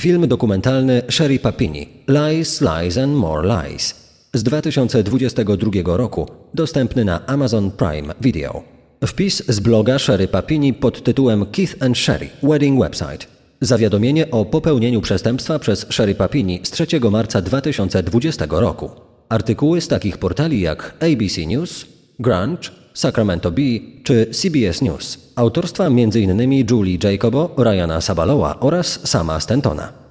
Film 0.00 0.28
dokumentalny 0.28 1.02
Sherry 1.08 1.38
Papini 1.38 1.88
Lies, 2.08 2.60
Lies 2.60 2.98
and 2.98 3.14
More 3.14 3.48
Lies 3.48 4.01
z 4.34 4.42
2022 4.42 5.96
roku, 5.96 6.26
dostępny 6.54 7.04
na 7.04 7.26
Amazon 7.26 7.70
Prime 7.70 8.14
Video. 8.20 8.62
Wpis 9.06 9.42
z 9.48 9.60
bloga 9.60 9.98
Sherry 9.98 10.28
Papini 10.28 10.74
pod 10.74 11.02
tytułem 11.02 11.46
Keith 11.46 11.82
and 11.82 11.98
Sherry 11.98 12.28
Wedding 12.42 12.80
Website. 12.80 13.26
Zawiadomienie 13.60 14.30
o 14.30 14.44
popełnieniu 14.44 15.00
przestępstwa 15.00 15.58
przez 15.58 15.86
Sherry 15.90 16.14
Papini 16.14 16.60
z 16.62 16.70
3 16.70 16.86
marca 17.10 17.42
2020 17.42 18.46
roku. 18.50 18.90
Artykuły 19.28 19.80
z 19.80 19.88
takich 19.88 20.18
portali 20.18 20.60
jak 20.60 20.94
ABC 21.00 21.46
News, 21.46 21.86
Grunge, 22.18 22.70
Sacramento 22.94 23.50
Bee 23.50 24.00
czy 24.04 24.26
CBS 24.26 24.82
News. 24.82 25.18
Autorstwa 25.36 25.86
m.in. 25.86 26.64
Julie 26.70 26.98
Jacobo, 27.02 27.54
Ryana 27.58 28.00
Sabaloa 28.00 28.60
oraz 28.60 29.08
Sama 29.08 29.40
Stentona. 29.40 30.01